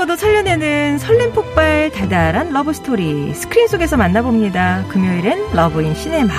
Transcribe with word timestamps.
세포도 0.00 0.16
살려내는 0.16 0.96
설렘 0.98 1.30
폭발 1.32 1.90
달달한 1.92 2.52
love 2.54 2.72
story 2.72 3.34
스크린 3.34 3.68
속에서 3.68 3.98
만나봅니다. 3.98 4.84
금요일엔 4.88 5.52
러브인 5.52 5.94
시네마. 5.94 6.32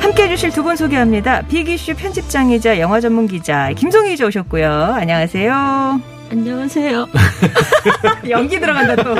함께 0.00 0.24
해주실 0.24 0.50
두 0.50 0.64
분 0.64 0.74
소개합니다. 0.74 1.42
빅이슈 1.42 1.94
편집장이자 1.94 2.80
영화 2.80 3.00
전문 3.00 3.28
기자 3.28 3.70
김송희 3.74 4.10
기자 4.10 4.26
오셨고요. 4.26 4.94
안녕하세요. 4.96 6.00
안녕하세요. 6.32 7.06
연기 8.28 8.58
들어간다 8.58 8.96
또. 8.96 9.12
어, 9.12 9.16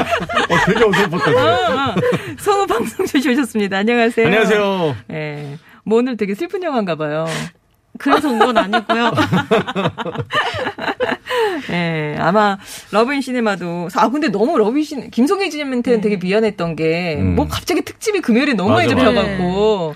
되게 0.67 0.85
어설펐다. 0.85 1.31
어, 1.31 1.91
어. 1.91 1.95
성우 2.41 2.67
방송주 2.67 3.21
씨 3.21 3.29
오셨습니다. 3.31 3.79
안녕하세요. 3.79 4.27
안녕하세요. 4.27 4.97
예. 5.13 5.59
뭐 5.85 5.99
오늘 5.99 6.17
되게 6.17 6.35
슬픈 6.35 6.61
영화인가 6.65 6.97
봐요. 6.97 7.25
그래서 7.99 8.31
온 8.31 8.39
건 8.41 8.59
아니고요. 8.59 9.13
예, 11.71 12.17
아마 12.19 12.59
러브인 12.91 13.21
시네마도 13.21 13.89
아 13.95 14.09
근데 14.11 14.29
너무 14.29 14.59
러브인 14.59 14.85
시네 14.85 15.09
김송희 15.11 15.51
기자님한테는 15.51 16.01
되게 16.01 16.17
미안했던 16.17 16.77
게뭐 16.77 17.45
음. 17.45 17.49
갑자기 17.49 17.83
특집이 17.83 18.21
금요일에 18.21 18.55
너무 18.55 18.71
많이 18.71 18.93
맞아, 18.95 19.05
맞아. 19.11 19.23
잡혀갖고 19.23 19.95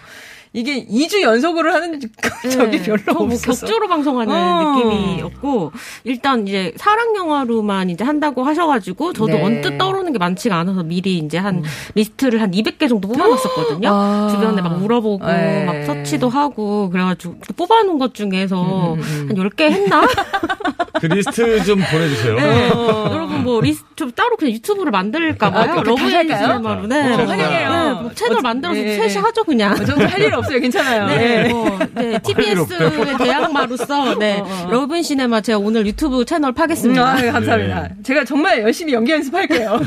이게 0.55 0.87
2주 0.87 1.21
연속으로 1.21 1.73
하는 1.73 2.01
적이 2.49 2.81
별로 2.83 2.97
네. 2.99 3.13
뭐 3.13 3.25
없어서 3.25 3.67
격주로 3.67 3.89
방송하는 3.89 4.33
어. 4.33 4.77
느낌이었고 4.77 5.73
일단 6.05 6.47
이제 6.47 6.73
사랑 6.77 7.17
영화로만 7.17 7.91
이제 7.91 8.05
한다고 8.05 8.45
하셔가지고 8.45 9.13
저도 9.15 9.33
네. 9.33 9.41
음. 9.41 9.45
언뜻 9.45 9.77
떠오르는 9.79 10.13
게 10.13 10.19
많지가 10.19 10.57
않아서 10.57 10.85
미리 10.85 11.19
이제 11.19 11.39
한 11.39 11.65
리스트를 11.97 12.41
한 12.41 12.53
200개 12.53 12.89
정도 12.89 13.09
뽑아놨었거든요. 13.09 13.89
아. 13.91 14.29
주변에 14.31 14.63
막 14.63 14.79
물어보고 14.79 15.27
네. 15.27 15.65
막 15.65 15.85
서치도 15.87 16.29
하고 16.29 16.89
그래가지고 16.89 17.35
뽑아놓은 17.57 17.99
것 17.99 18.15
중에서 18.15 18.95
음, 18.95 19.01
음, 19.01 19.03
음. 19.03 19.29
한 19.31 19.37
10개 19.37 19.63
했나? 19.63 20.07
그 21.01 21.07
리스트 21.07 21.65
좀 21.65 21.81
보내주세요. 21.91 22.37
네. 22.37 22.69
여러분 22.69 23.43
뭐 23.43 23.61
리스트 23.61 23.85
좀 23.97 24.13
따로 24.13 24.37
그냥 24.37 24.55
유튜브를 24.55 24.93
만들까 24.93 25.49
아, 25.49 25.51
봐요. 25.51 25.73
그렇게 25.83 25.91
Love 25.91 26.07
in 26.07 26.15
할까요? 26.15 26.47
시네마로. 26.47 26.87
네. 26.87 27.13
어, 27.13 27.17
환영해요. 27.27 27.71
네, 27.73 28.01
뭐 28.03 28.13
채널 28.15 28.39
어, 28.39 28.41
만들어서 28.43 28.81
네. 28.81 28.97
셋이 28.97 29.17
하죠 29.25 29.43
그냥. 29.43 29.73
어, 29.73 29.85
저는 29.85 30.07
할일 30.07 30.33
없 30.35 30.44
어요. 30.53 30.61
괜찮아요. 30.61 31.07
네, 31.07 31.45
예. 31.45 31.49
뭐, 31.49 31.79
네, 31.95 32.21
일 32.39 32.59
없어요. 32.59 32.91
TBS의 32.91 33.19
대항마로서, 33.19 34.19
네, 34.19 34.41
어, 34.41 34.45
어. 34.45 34.71
Love 34.71 34.92
in 34.92 35.03
시네마 35.03 35.41
제가 35.41 35.59
오늘 35.59 35.87
유튜브 35.87 36.25
채널 36.25 36.51
음, 36.51 36.55
파겠습니다. 36.55 37.03
아, 37.03 37.17
감사합니다. 37.33 37.83
네. 37.83 37.89
제가 38.03 38.25
정말 38.25 38.61
열심히 38.61 38.93
연기 38.93 39.13
연습할게요. 39.13 39.81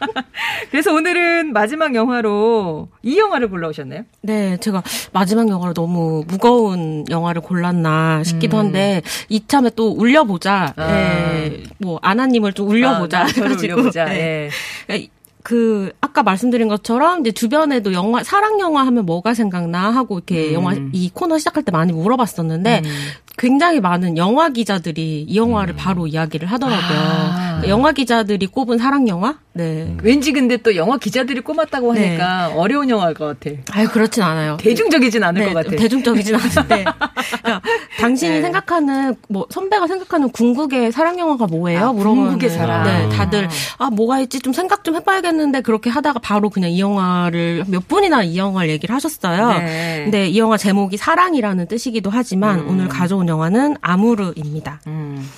그래서 0.70 0.92
오늘은 0.92 1.52
마지막 1.52 1.94
영화로 1.94 2.88
이 3.02 3.18
영화를 3.18 3.48
골라오셨나요? 3.48 4.02
네, 4.22 4.56
제가 4.58 4.82
마지막 5.12 5.48
영화로 5.48 5.74
너무 5.74 6.24
무거운 6.26 7.04
영화를 7.08 7.42
골랐나 7.42 8.22
싶기도 8.24 8.56
음. 8.58 8.66
한데, 8.66 9.02
이참에 9.28 9.70
또 9.76 9.90
울려보자. 9.92 10.74
아. 10.76 10.86
네, 10.86 11.62
뭐, 11.78 11.98
아나님을 12.02 12.52
좀 12.52 12.68
울려보자. 12.68 13.22
아, 13.22 13.26
저를 13.26 13.50
해가지고, 13.50 13.74
올려보자. 13.74 14.04
네. 14.06 14.50
예. 14.90 15.08
그 15.44 15.92
아까 16.00 16.22
말씀드린 16.22 16.68
것처럼 16.68 17.20
이제 17.20 17.30
주변에도 17.30 17.92
영화 17.92 18.24
사랑 18.24 18.60
영화 18.60 18.86
하면 18.86 19.04
뭐가 19.04 19.34
생각나 19.34 19.90
하고 19.90 20.16
이렇게 20.16 20.48
음. 20.48 20.54
영화 20.54 20.74
이 20.92 21.10
코너 21.12 21.36
시작할 21.36 21.62
때 21.62 21.70
많이 21.70 21.92
물어봤었는데 21.92 22.80
음. 22.82 22.90
굉장히 23.36 23.80
많은 23.80 24.16
영화 24.16 24.48
기자들이 24.48 25.26
이 25.28 25.36
영화를 25.36 25.74
바로 25.74 26.06
이야기를 26.06 26.50
하더라고요. 26.50 26.98
아. 26.98 27.44
그러니까 27.54 27.68
영화 27.68 27.92
기자들이 27.92 28.46
꼽은 28.46 28.78
사랑 28.78 29.08
영화? 29.08 29.36
네. 29.52 29.96
왠지 30.02 30.32
근데 30.32 30.56
또 30.56 30.74
영화 30.76 30.98
기자들이 30.98 31.40
꼽았다고 31.40 31.94
네. 31.94 32.08
하니까 32.08 32.52
어려운 32.56 32.90
영화일 32.90 33.14
것 33.14 33.38
같아. 33.38 33.56
아유 33.72 33.88
그렇진 33.88 34.22
않아요. 34.22 34.56
대중적이진 34.58 35.22
않을 35.22 35.40
네, 35.40 35.52
것 35.52 35.64
같아. 35.64 35.76
대중적이진 35.76 36.34
않은데. 36.34 36.84
그러니까 37.42 37.62
당신이 38.00 38.36
네. 38.36 38.42
생각하는 38.42 39.14
뭐 39.28 39.46
선배가 39.50 39.86
생각하는 39.86 40.30
궁극의 40.30 40.92
사랑 40.92 41.18
영화가 41.18 41.46
뭐예요? 41.46 41.88
아, 41.88 41.92
물어보면 41.92 42.24
궁극의 42.30 42.50
사랑. 42.50 42.84
네, 42.84 43.16
다들 43.16 43.48
아 43.78 43.90
뭐가 43.90 44.20
있지 44.20 44.40
좀 44.40 44.52
생각 44.52 44.82
좀 44.82 44.96
해봐야겠는데 44.96 45.60
그렇게 45.60 45.88
하다가 45.90 46.18
바로 46.18 46.50
그냥 46.50 46.70
이 46.70 46.80
영화를 46.80 47.64
몇 47.68 47.86
분이나 47.88 48.24
이 48.24 48.36
영화를 48.36 48.70
얘기를 48.70 48.94
하셨어요. 48.94 49.48
네. 49.58 50.00
근데 50.04 50.28
이 50.28 50.38
영화 50.38 50.56
제목이 50.56 50.96
사랑이라는 50.96 51.68
뜻이기도 51.68 52.10
하지만 52.10 52.60
음. 52.60 52.68
오늘 52.70 52.88
가져온 52.88 53.23
영화는 53.28 53.76
아무르입니다. 53.80 54.80
음. 54.86 55.28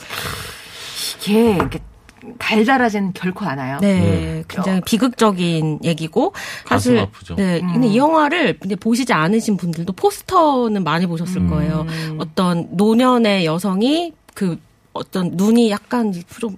이게 1.20 1.54
이렇게 1.54 1.80
달달하진 2.38 3.12
결코 3.14 3.44
않아요. 3.44 3.78
네, 3.80 4.42
굉장히 4.48 4.80
비극적인 4.84 5.80
얘기고 5.84 6.32
가슴 6.64 6.92
사실 6.92 6.98
아프죠. 6.98 7.36
네, 7.36 7.60
음. 7.60 7.72
근데 7.74 7.88
이 7.88 7.97
영화를 7.97 8.58
근데 8.58 8.74
보시지 8.74 9.12
않으신 9.12 9.56
분들도 9.56 9.92
포스터는 9.92 10.82
많이 10.82 11.06
보셨을 11.06 11.42
음. 11.42 11.50
거예요. 11.50 11.86
어떤 12.19 12.69
노년의 12.72 13.44
여성이 13.44 14.12
그 14.34 14.58
어떤 14.92 15.32
눈이 15.34 15.70
약간 15.70 16.12
좀 16.41 16.56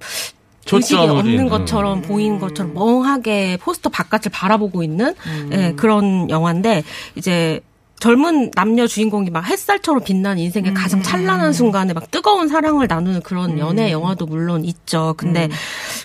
의식이 0.70 0.96
없는 0.96 1.26
잃는. 1.26 1.48
것처럼 1.48 2.02
보이는 2.02 2.38
것처럼 2.38 2.74
멍하게 2.74 3.58
포스터 3.60 3.88
바깥을 3.88 4.30
바라보고 4.32 4.82
있는 4.82 5.14
음. 5.26 5.50
예, 5.52 5.72
그런 5.76 6.28
영화인데 6.30 6.82
이제 7.14 7.60
젊은 8.00 8.50
남녀 8.52 8.86
주인공이 8.86 9.30
막 9.30 9.44
햇살처럼 9.44 10.04
빛나는 10.04 10.38
인생의 10.42 10.70
음. 10.70 10.74
가장 10.74 11.02
찬란한 11.02 11.52
순간에 11.52 11.92
막 11.92 12.10
뜨거운 12.10 12.48
사랑을 12.48 12.86
나누는 12.86 13.22
그런 13.22 13.58
연애 13.58 13.90
영화도 13.90 14.26
물론 14.26 14.64
있죠. 14.64 15.14
근데 15.16 15.46
음. 15.46 15.50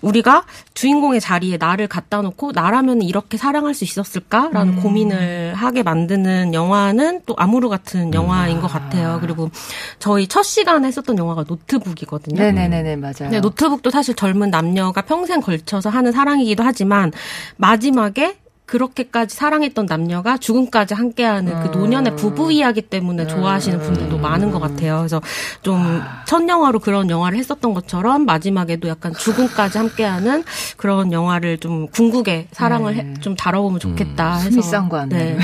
우리가 0.02 0.46
주인공의 0.74 1.22
자리에 1.22 1.58
나를 1.58 1.88
갖다 1.88 2.22
놓고 2.22 2.52
나라면 2.54 3.04
이렇게 3.04 3.38
사랑할 3.38 3.74
수 3.74 3.84
있었을까라는 3.84 4.74
음. 4.74 4.82
고민을 4.82 5.54
하게 5.56 5.84
만드는 5.84 6.54
영화는 6.54 7.22
또 7.26 7.36
아무르 7.38 7.70
같은 7.70 8.14
영화인 8.14 8.60
것 8.60 8.68
같아요. 8.68 9.20
그리고 9.22 9.52
저희 10.00 10.28
첫 10.28 10.44
시간에 10.44 10.88
했었던 10.88 11.18
영화가 11.18 11.46
노트북이거든요. 11.48 12.42
네네네네 12.42 12.96
맞아요. 12.96 13.30
네, 13.30 13.40
노트북도 13.40 13.92
사실 13.92 14.16
젊은 14.16 14.50
남녀가 14.50 15.02
평생 15.02 15.42
걸쳐서 15.42 15.90
하는 15.90 16.12
사랑이기도 16.12 16.64
하지만 16.64 17.12
마지막에 17.58 18.38
그렇게까지 18.74 19.36
사랑했던 19.36 19.86
남녀가 19.86 20.38
죽음까지 20.38 20.96
함께하는 20.96 21.62
그 21.62 21.78
노년의 21.78 22.16
부부 22.16 22.52
이야기 22.52 22.82
때문에 22.82 23.28
좋아하시는 23.28 23.80
분들도 23.80 24.18
많은 24.18 24.50
것 24.50 24.60
같아요. 24.60 24.98
그래서 24.98 25.22
좀 25.62 26.02
첫 26.26 26.48
영화로 26.50 26.80
그런 26.80 27.10
영화를 27.12 27.38
했었던 27.38 27.76
것처럼 27.76 28.26
마지막에도 28.26 28.88
약간 28.88 29.14
죽음까지 29.14 29.78
함께하는 29.78 30.44
그런 30.78 31.12
영화를 31.12 31.60
좀 31.60 31.88
궁극의 31.90 32.48
사랑을 32.52 32.96
해- 32.96 33.14
좀 33.22 33.36
다뤄보면 33.36 33.80
좋겠다 33.80 34.38
해서. 34.38 34.50
스미스한과 34.50 35.06
네. 35.14 35.38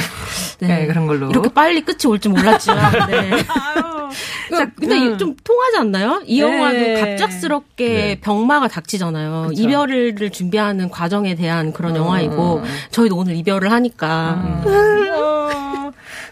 네, 0.60 0.88
그런 0.88 1.06
걸로. 1.06 1.30
이렇게 1.30 1.50
빨리 1.50 1.82
끝이 1.82 2.08
올 2.08 2.18
줄 2.20 2.32
몰랐지만 2.32 3.08
네. 3.08 3.32
그러니까 4.48 4.72
근데 4.80 4.96
음. 4.98 5.18
좀 5.18 5.36
통하지 5.44 5.78
않나요? 5.78 6.22
이 6.26 6.42
네. 6.42 6.48
영화도 6.48 7.02
갑작스럽게 7.02 7.88
네. 7.88 8.20
병마가 8.22 8.68
닥치잖아요. 8.68 9.48
그쵸. 9.50 9.62
이별을 9.62 10.30
준비하는 10.32 10.90
과정에 10.90 11.36
대한 11.36 11.74
그런 11.74 11.96
영화이고 11.96 12.62
저희도 12.92 13.16
오늘 13.16 13.36
이별을 13.36 13.72
하니까 13.72 14.62
어, 14.66 15.39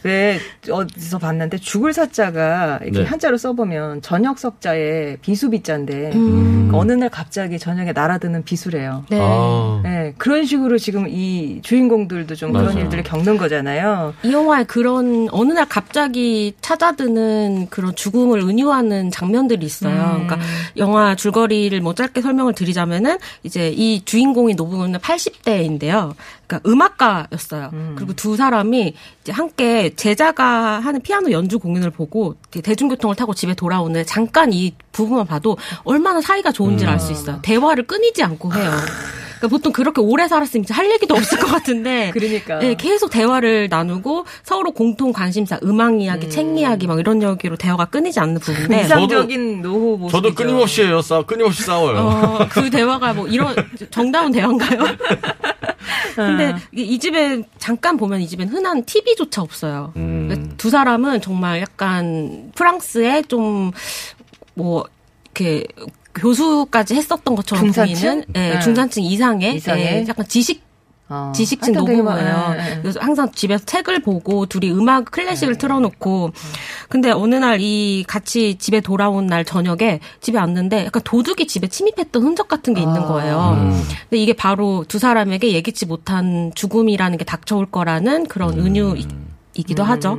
왜 0.04 0.40
어디서 0.70 1.18
봤는데 1.20 1.58
죽을 1.58 1.94
사자가 1.94 2.80
이렇게 2.84 3.00
네. 3.00 3.06
한자로 3.06 3.38
써보면 3.38 4.02
저녁 4.02 4.40
석자에 4.40 5.18
비수비자인데 5.22 6.12
음. 6.14 6.72
어느 6.74 6.92
날 6.92 7.10
갑자기 7.10 7.60
저녁에 7.60 7.92
날아드는 7.92 8.44
비수래요. 8.44 9.06
네. 9.10 9.20
아. 9.22 9.82
네, 9.84 10.14
그런 10.18 10.46
식으로 10.46 10.78
지금 10.78 11.08
이 11.08 11.60
주인공들도 11.62 12.36
좀 12.36 12.52
그런 12.52 12.68
맞아요. 12.68 12.80
일들을 12.80 13.04
겪는 13.04 13.38
거잖아요. 13.38 14.14
이 14.24 14.32
영화에 14.32 14.64
그런 14.66 15.28
어느 15.32 15.54
날 15.54 15.68
갑자기 15.68 16.54
찾아드는 16.62 17.68
그런 17.70 17.96
죽음을 17.96 18.40
은유하는 18.40 19.12
장면들이 19.12 19.66
있어요. 19.66 19.94
음. 19.94 20.28
그러니까 20.28 20.40
영화 20.78 21.16
줄거리를 21.16 21.80
뭐 21.82 21.94
짧게 21.94 22.22
설명을 22.22 22.54
드리자면은 22.54 23.18
이제 23.44 23.70
이 23.76 24.04
주인공이 24.04 24.56
노부는 24.56 25.00
80대인데요. 25.00 26.14
그러니까 26.48 26.70
음악가였어요. 26.70 27.72
그리고 27.96 28.14
두 28.14 28.38
사람이 28.38 28.96
이제 29.22 29.32
함께 29.32 29.94
제자가 29.96 30.80
하는 30.80 31.02
피아노 31.02 31.32
연주 31.32 31.60
공연을 31.60 31.92
보고 31.92 32.36
대중교통을 32.52 33.16
타고 33.16 33.34
집에 33.34 33.54
돌아오는 33.54 34.06
잠깐 34.06 34.54
이 34.54 34.74
부분만 34.94 35.28
봐도 35.28 35.58
얼마나 35.84 36.22
사이가 36.22 36.52
좋은지를 36.54 36.92
알수 36.92 37.12
있어요. 37.12 37.40
대화를 37.42 37.86
끊이지 37.86 38.24
않고 38.24 38.54
해요. 38.54 38.72
그러니까 39.38 39.48
보통 39.50 39.72
그렇게 39.72 40.02
오래 40.02 40.28
살았으면 40.28 40.66
할 40.72 40.90
얘기도 40.92 41.14
없을 41.16 41.38
것 41.38 41.48
같은데. 41.48 42.10
그러니까. 42.14 42.60
네, 42.60 42.76
계속 42.76 43.12
대화를 43.12 43.68
나누고 43.70 44.26
서로 44.44 44.72
공통 44.72 45.14
관심사, 45.14 45.60
음악 45.64 46.02
이야기, 46.02 46.30
책 46.30 46.58
이야기 46.58 46.88
막 46.88 47.00
이런 47.00 47.22
얘기로 47.22 47.56
대화가 47.56 47.86
끊이지 47.86 48.20
않는 48.20 48.40
부분인데. 48.40 48.82
이상적인 48.86 49.62
노후 49.62 49.98
모습. 49.98 50.16
저도 50.16 50.34
끊임없이 50.34 50.84
해요. 50.84 51.02
싸, 51.02 51.22
끊임없이 51.22 51.62
싸워요. 51.64 51.98
어, 51.98 52.48
그 52.50 52.70
대화가 52.70 53.14
뭐 53.14 53.28
이런 53.28 53.56
정다운 53.92 54.32
대화인가요? 54.32 54.80
근데 56.16 56.56
이게 56.72 56.84
이 56.84 57.00
집에 57.00 57.44
잠깐 57.58 57.98
보면 57.98 58.22
이 58.22 58.28
집엔 58.28 58.50
흔한 58.50 58.84
TV조차 58.86 59.42
없어요. 59.42 59.94
음. 59.96 60.28
그러니까 60.28 60.56
두 60.58 60.70
사람은 60.70 61.22
정말 61.22 61.62
약간 61.62 62.52
프랑스의 62.56 63.24
좀뭐 63.24 64.86
이렇게 65.26 65.66
교수까지 66.16 66.96
했었던 66.96 67.36
것처럼 67.36 67.66
중산층? 67.66 67.96
보이는 67.96 68.26
예, 68.36 68.54
네. 68.54 68.60
중산층 68.60 69.04
이상의, 69.04 69.56
이상의? 69.56 69.86
예, 69.86 70.06
약간 70.08 70.28
지식 70.28 70.67
어. 71.10 71.32
지식층 71.36 71.74
노부부예요. 71.74 72.56
예. 72.58 72.80
그래서 72.82 73.00
항상 73.00 73.32
집에서 73.32 73.64
책을 73.66 74.02
보고 74.02 74.46
둘이 74.46 74.72
음악 74.72 75.06
클래식을 75.12 75.58
틀어놓고 75.58 76.32
근데 76.90 77.12
어느 77.12 77.36
날 77.36 77.58
이 77.60 78.04
같이 78.08 78.56
집에 78.60 78.82
돌아온 78.82 79.26
날 79.28 79.44
저녁에 79.44 80.00
집에 80.22 80.38
왔는데 80.38 80.86
약간 80.86 81.02
도둑이 81.04 81.48
집에 81.48 81.68
침입했던 81.68 82.22
흔적 82.22 82.48
같은 82.48 82.74
게 82.74 82.82
있는 82.82 83.02
거예요. 83.06 83.58
근데 84.10 84.18
이게 84.22 84.34
바로 84.34 84.86
두 84.88 85.00
사람에게 85.00 85.52
예기치 85.54 85.86
못한 85.86 86.52
죽음이라는 86.56 87.18
게 87.18 87.26
닥쳐올 87.26 87.68
거라는 87.72 88.28
그런 88.28 88.60
은유 88.60 88.96
이기도 89.58 89.84
하죠. 89.84 90.18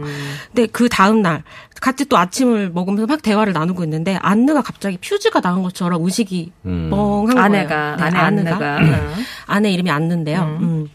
근데 0.52 0.66
그 0.66 0.88
다음 0.88 1.22
날 1.22 1.42
같이 1.80 2.04
또 2.06 2.16
아침을 2.18 2.70
먹으면서 2.70 3.06
막 3.06 3.22
대화를 3.22 3.52
나누고 3.52 3.84
있는데 3.84 4.18
안느가 4.20 4.62
갑자기 4.62 4.98
퓨즈가 4.98 5.40
나간 5.40 5.62
것처럼 5.62 6.04
의식이 6.04 6.52
음. 6.66 6.88
멍한 6.90 7.34
거예요. 7.34 7.44
아내가, 7.44 7.96
네, 7.96 8.02
아내 8.02 8.18
안느가. 8.18 8.76
어. 8.76 9.14
아내 9.46 9.70
이름이 9.70 9.90
안느인데요. 9.90 10.58
음. 10.60 10.88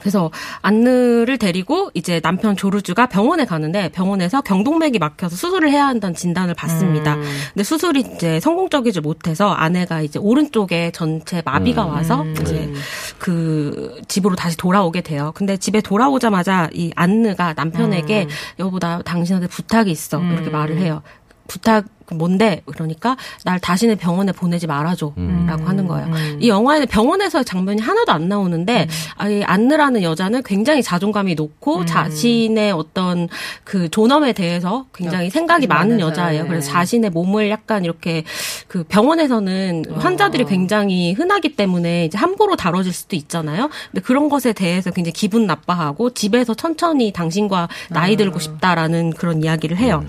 그래서 0.00 0.30
안느를 0.62 1.38
데리고 1.38 1.90
이제 1.94 2.20
남편 2.20 2.56
조르주가 2.56 3.06
병원에 3.06 3.44
가는데 3.44 3.88
병원에서 3.90 4.40
경동맥이 4.40 4.98
막혀서 4.98 5.36
수술을 5.36 5.70
해야 5.70 5.86
한다는 5.86 6.14
진단을 6.14 6.54
받습니다. 6.54 7.14
음. 7.14 7.22
근데 7.54 7.64
수술이 7.64 8.04
이제 8.14 8.40
성공적이지 8.40 9.00
못해서 9.00 9.50
아내가 9.50 10.00
이제 10.02 10.18
오른쪽에 10.18 10.90
전체 10.92 11.42
마비가 11.44 11.86
와서 11.86 12.22
음. 12.22 12.34
이제 12.40 12.72
그 13.18 14.00
집으로 14.08 14.36
다시 14.36 14.56
돌아오게 14.56 15.00
돼요. 15.00 15.32
근데 15.34 15.56
집에 15.56 15.80
돌아오자마자 15.80 16.68
이 16.72 16.92
안느가 16.94 17.54
남편에게 17.54 18.24
음. 18.24 18.28
여보 18.58 18.78
나 18.78 19.00
당신한테 19.02 19.48
부탁이 19.48 19.90
있어 19.90 20.22
이렇게 20.22 20.50
말을 20.50 20.78
해요. 20.78 21.02
부탁 21.48 21.84
뭔데? 22.14 22.62
그러니까 22.66 23.16
날 23.44 23.58
다시는 23.58 23.96
병원에 23.96 24.32
보내지 24.32 24.66
말아줘라고 24.66 25.14
음. 25.18 25.46
하는 25.48 25.86
거예요. 25.86 26.08
이 26.40 26.48
영화에는 26.48 26.86
병원에서의 26.86 27.44
장면이 27.44 27.82
하나도 27.82 28.12
안 28.12 28.28
나오는데 28.28 28.88
아이 29.16 29.42
안느라는 29.42 30.02
여자는 30.02 30.42
굉장히 30.44 30.82
자존감이 30.82 31.34
높고 31.34 31.78
음. 31.78 31.86
자신의 31.86 32.72
어떤 32.72 33.28
그 33.64 33.88
존엄에 33.90 34.32
대해서 34.32 34.86
굉장히 34.94 35.30
생각이 35.30 35.66
많은. 35.66 35.96
여자예요. 36.00 36.42
네. 36.44 36.48
그래서 36.48 36.70
자신의 36.70 37.10
몸을 37.10 37.50
약간 37.50 37.84
이렇게 37.84 38.24
그 38.68 38.84
병원에서는 38.84 39.84
환자들이 39.96 40.44
어. 40.44 40.46
굉장히 40.46 41.12
흔하기 41.12 41.56
때문에 41.56 42.06
이제 42.06 42.18
함부로 42.18 42.56
다뤄질 42.56 42.92
수도 42.92 43.16
있잖아요. 43.16 43.70
근데 43.90 44.02
그런 44.02 44.28
것에 44.28 44.52
대해서 44.52 44.90
굉장히 44.90 45.12
기분 45.12 45.46
나빠하고 45.46 46.10
집에서 46.10 46.54
천천히 46.54 47.12
당신과 47.12 47.68
나이 47.90 48.14
아. 48.14 48.16
들고 48.16 48.38
싶다라는 48.38 49.10
그런 49.10 49.42
이야기를 49.42 49.76
해요. 49.76 50.04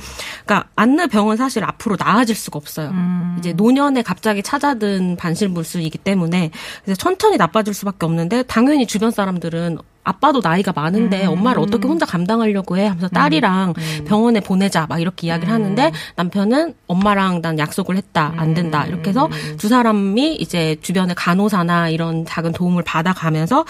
그러니까 0.45 0.69
안느 0.75 1.07
병은 1.07 1.37
사실 1.37 1.63
앞으로 1.63 1.86
나아질 1.97 2.35
수가 2.35 2.57
없어요. 2.57 2.89
음. 2.89 3.35
이제 3.39 3.53
노년에 3.53 4.01
갑자기 4.01 4.43
찾아든 4.43 5.15
반실물수이기 5.15 5.99
때문에 5.99 6.51
천천히 6.97 7.37
나빠질 7.37 7.73
수밖에 7.73 8.05
없는데 8.05 8.43
당연히 8.43 8.85
주변 8.85 9.11
사람들은 9.11 9.77
아빠도 10.03 10.39
나이가 10.41 10.71
많은데 10.73 11.25
음. 11.25 11.33
엄마를 11.33 11.61
어떻게 11.61 11.85
혼자 11.85 12.05
감당하려고 12.05 12.77
해 12.77 12.87
하면서 12.87 13.09
딸이랑 13.09 13.73
병원에 14.05 14.39
보내자 14.39 14.85
막 14.87 15.01
이렇게 15.01 15.27
이야기를 15.27 15.53
음. 15.53 15.53
하는데 15.53 15.91
남편은 16.15 16.75
엄마랑 16.87 17.41
난 17.41 17.59
약속을 17.59 17.97
했다 17.97 18.33
안 18.37 18.53
된다 18.53 18.85
이렇게 18.85 19.09
해서 19.09 19.29
두 19.57 19.67
사람이 19.67 20.35
이제 20.35 20.77
주변의 20.81 21.15
간호사나 21.15 21.89
이런 21.89 22.25
작은 22.25 22.53
도움을 22.53 22.83
받아가면서 22.83 23.65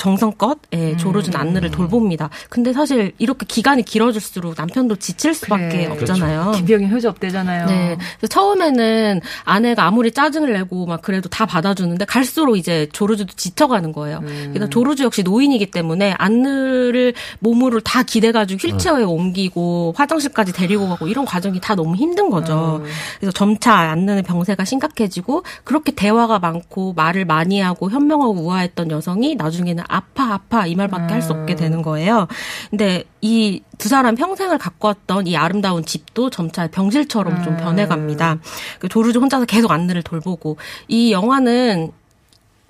정성껏 0.00 0.58
예, 0.72 0.96
조르준 0.96 1.34
음. 1.34 1.40
안느를 1.40 1.70
돌봅니다. 1.70 2.30
근데 2.48 2.72
사실 2.72 3.12
이렇게 3.18 3.44
기간이 3.46 3.82
길어질수록 3.82 4.54
남편도 4.56 4.96
지칠 4.96 5.34
수밖에 5.34 5.68
그래. 5.68 5.86
없잖아요. 5.88 6.52
기병이 6.52 6.90
효자 6.90 7.10
없대잖아요. 7.10 7.66
네. 7.66 7.98
처음에는 8.26 9.20
아내가 9.44 9.84
아무리 9.84 10.10
짜증을 10.10 10.54
내고 10.54 10.86
막 10.86 11.02
그래도 11.02 11.28
다 11.28 11.44
받아주는데 11.44 12.06
갈수록 12.06 12.56
이제 12.56 12.88
조르주도 12.92 13.34
지쳐가는 13.36 13.92
거예요. 13.92 14.20
음. 14.22 14.50
그래서 14.54 14.70
조르주 14.70 15.04
역시 15.04 15.22
노인이기 15.22 15.70
때문에 15.70 16.14
안느를 16.16 17.12
몸으로 17.40 17.80
다 17.80 18.02
기대가지고 18.02 18.68
휠체어에 18.68 19.02
옮기고 19.02 19.92
화장실까지 19.96 20.54
데리고 20.54 20.88
가고 20.88 21.08
이런 21.08 21.26
과정이 21.26 21.60
다 21.60 21.74
너무 21.74 21.94
힘든 21.94 22.30
거죠. 22.30 22.82
그래서 23.18 23.32
점차 23.32 23.74
안느는 23.74 24.22
병세가 24.22 24.64
심각해지고 24.64 25.42
그렇게 25.64 25.92
대화가 25.92 26.38
많고 26.38 26.94
말을 26.94 27.26
많이 27.26 27.60
하고 27.60 27.90
현명하고 27.90 28.32
우아했던 28.32 28.90
여성이 28.90 29.34
나중에는 29.34 29.84
아파 29.94 30.34
아파 30.34 30.66
이 30.66 30.74
말밖에 30.74 31.12
할 31.14 31.20
수 31.22 31.32
없게 31.32 31.54
되는 31.54 31.82
거예요. 31.82 32.26
근데 32.70 33.04
이 33.20 33.60
두 33.80 33.88
사람 33.88 34.14
평생을 34.14 34.58
갖고 34.58 34.88
왔던 34.88 35.26
이 35.26 35.36
아름다운 35.38 35.84
집도 35.86 36.28
점차 36.28 36.66
병실처럼 36.66 37.42
좀 37.42 37.56
변해갑니다. 37.56 38.36
그 38.78 38.88
조르주 38.88 39.20
혼자서 39.20 39.46
계속 39.46 39.70
안느를 39.70 40.02
돌보고 40.02 40.58
이 40.86 41.12
영화는 41.12 41.90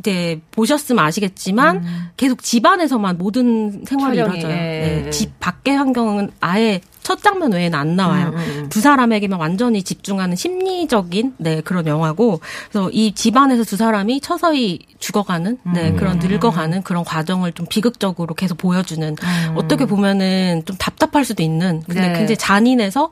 이제 0.00 0.40
보셨으면 0.50 1.04
아시겠지만 1.04 1.84
계속 2.16 2.42
집 2.42 2.64
안에서만 2.64 3.18
모든 3.18 3.84
생활이 3.84 4.16
이루어져요. 4.16 4.50
예. 4.50 5.02
네, 5.04 5.10
집 5.10 5.38
밖의 5.40 5.76
환경은 5.76 6.30
아예 6.40 6.80
첫 7.02 7.22
장면 7.22 7.52
외에는 7.52 7.78
안 7.78 7.96
나와요. 7.96 8.32
두 8.70 8.80
사람에게만 8.80 9.38
완전히 9.38 9.82
집중하는 9.82 10.36
심리적인 10.36 11.34
네 11.38 11.60
그런 11.60 11.86
영화고 11.86 12.40
그래서 12.70 12.90
이 12.90 13.12
집안에서 13.12 13.64
두 13.64 13.76
사람이 13.76 14.20
서서히 14.22 14.78
죽어가는 14.98 15.58
네 15.74 15.92
그런 15.92 16.18
늙어가는 16.18 16.82
그런 16.82 17.04
과정을 17.04 17.52
좀 17.52 17.66
비극적으로 17.68 18.34
계속 18.34 18.56
보여주는 18.58 19.16
어떻게 19.54 19.84
보면은 19.84 20.62
좀 20.64 20.76
답답할 20.78 21.24
수도 21.24 21.42
있는 21.42 21.82
근데 21.86 22.00
네. 22.00 22.12
굉장히 22.14 22.36
잔인해서 22.36 23.10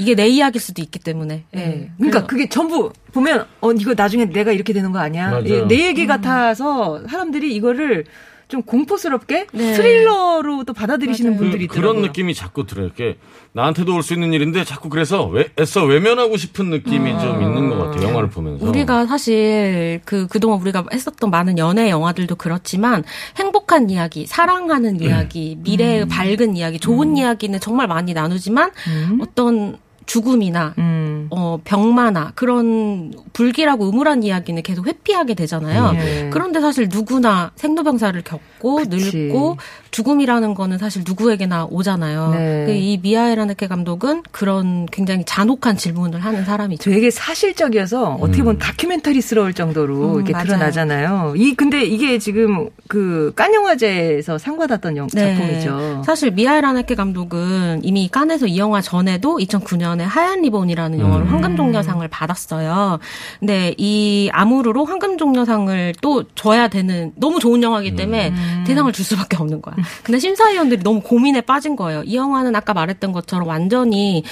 이게 0.00 0.14
내 0.14 0.26
이야기일 0.28 0.60
수도 0.60 0.82
있기 0.82 0.98
때문에 0.98 1.44
네. 1.52 1.60
예. 1.60 1.90
그러니까 1.96 2.20
그래서 2.20 2.26
그게 2.26 2.48
전부 2.48 2.92
보면 3.12 3.46
어 3.60 3.72
이거 3.72 3.94
나중에 3.96 4.24
내가 4.26 4.52
이렇게 4.52 4.72
되는 4.72 4.92
거 4.92 4.98
아니야? 4.98 5.30
맞아요. 5.30 5.44
예, 5.46 5.62
내 5.68 5.86
얘기 5.88 6.06
같아서 6.06 7.02
사람들이 7.08 7.54
이거를 7.54 8.04
좀 8.48 8.62
공포스럽게 8.62 9.46
네. 9.52 9.74
스릴러로 9.74 10.64
또 10.64 10.72
받아들이시는 10.72 11.30
맞아요. 11.32 11.40
분들이 11.40 11.68
그, 11.68 11.74
있더라고요. 11.76 11.92
런 12.00 12.02
느낌이 12.08 12.34
자꾸 12.34 12.66
들어요. 12.66 12.86
이렇게 12.86 13.16
나한테도 13.52 13.94
올 13.94 14.02
수 14.02 14.12
있는 14.14 14.32
일인데 14.32 14.64
자꾸 14.64 14.88
그래서 14.88 15.24
왜, 15.26 15.46
애써 15.60 15.84
외면하고 15.84 16.36
싶은 16.36 16.68
느낌이 16.70 17.12
좀 17.20 17.42
있는 17.42 17.68
것 17.70 17.78
같아요. 17.78 18.08
영화를 18.08 18.28
보면서. 18.28 18.66
우리가 18.66 19.06
사실 19.06 20.00
그 20.04 20.26
그동안 20.26 20.60
우리가 20.60 20.84
했었던 20.92 21.30
많은 21.30 21.58
연애 21.58 21.90
영화들도 21.90 22.34
그렇지만 22.34 23.04
행복한 23.38 23.88
이야기, 23.88 24.26
사랑하는 24.26 25.00
이야기, 25.00 25.56
미래의 25.60 26.08
밝은 26.08 26.56
이야기, 26.56 26.80
좋은 26.80 27.16
이야기는 27.16 27.60
정말 27.60 27.86
많이 27.86 28.14
나누지만 28.14 28.72
어떤 29.20 29.78
죽음이나 30.10 30.74
음. 30.78 31.28
어, 31.30 31.60
병마나 31.62 32.32
그런 32.34 33.12
불길하고 33.32 33.88
음울한 33.88 34.24
이야기는 34.24 34.60
계속 34.64 34.88
회피하게 34.88 35.34
되잖아요. 35.34 35.92
예. 35.94 36.30
그런데 36.32 36.60
사실 36.60 36.88
누구나 36.90 37.52
생로병사를 37.54 38.20
겪고 38.22 38.76
그치. 38.76 39.16
늙고 39.16 39.56
죽음이라는 39.92 40.54
거는 40.54 40.78
사실 40.78 41.02
누구에게나 41.06 41.66
오잖아요. 41.66 42.30
네. 42.32 42.64
그이 42.66 42.98
미하에라네케 43.02 43.68
감독은 43.68 44.22
그런 44.32 44.86
굉장히 44.86 45.22
잔혹한 45.24 45.76
질문을 45.76 46.18
하는 46.20 46.44
사람이죠. 46.44 46.90
되게 46.90 47.10
사실적이어서 47.10 48.18
어떻게 48.20 48.42
보면 48.42 48.58
다큐멘터리스러울 48.58 49.52
정도로 49.54 50.14
음, 50.14 50.14
이렇게 50.16 50.32
맞아요. 50.32 50.46
드러나잖아요. 50.46 51.34
이 51.36 51.54
근데 51.54 51.84
이게 51.84 52.18
지금 52.18 52.68
그 52.88 53.32
깐 53.36 53.54
영화제에서 53.54 54.38
상 54.38 54.58
받았던 54.58 54.96
영, 54.96 55.06
네. 55.14 55.36
작품이죠. 55.36 56.02
사실 56.04 56.32
미하에라네케 56.32 56.94
감독은 56.96 57.80
이미 57.84 58.08
깐에서 58.08 58.46
이 58.46 58.58
영화 58.58 58.80
전에도 58.80 59.38
2009년에 59.38 59.99
하얀 60.04 60.42
리본이라는 60.42 60.98
영화로 60.98 61.24
음. 61.24 61.30
황금종려상을 61.30 62.06
받았어요. 62.08 62.98
근데 63.38 63.74
이 63.78 64.28
아무르로 64.32 64.84
황금종려상을 64.84 65.94
또 66.00 66.24
줘야 66.34 66.68
되는 66.68 67.12
너무 67.16 67.38
좋은 67.40 67.62
영화이기 67.62 67.96
때문에 67.96 68.30
음. 68.30 68.64
대상을 68.66 68.92
줄 68.92 69.04
수밖에 69.04 69.36
없는 69.36 69.62
거야. 69.62 69.76
근데 70.02 70.18
심사위원들이 70.18 70.82
너무 70.82 71.00
고민에 71.00 71.40
빠진 71.40 71.76
거예요. 71.76 72.02
이 72.04 72.16
영화는 72.16 72.54
아까 72.56 72.74
말했던 72.74 73.12
것처럼 73.12 73.48
완전히 73.48 74.24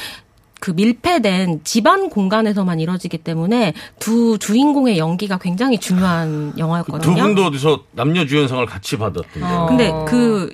그 0.61 0.73
밀폐된 0.73 1.61
집안 1.65 2.11
공간에서만 2.11 2.81
이뤄지기 2.81 3.19
때문에 3.19 3.75
두 3.99 4.39
주인공의 4.39 4.99
연기가 4.99 5.39
굉장히 5.39 5.79
중요한 5.79 6.53
영화였거든요. 6.59 7.15
두 7.15 7.21
분도 7.21 7.47
어디서 7.47 7.85
남녀 7.93 8.27
주연상을 8.27 8.65
같이 8.67 8.97
받았던데. 8.97 9.47
어. 9.47 9.67
근데 9.67 9.93
그 10.07 10.53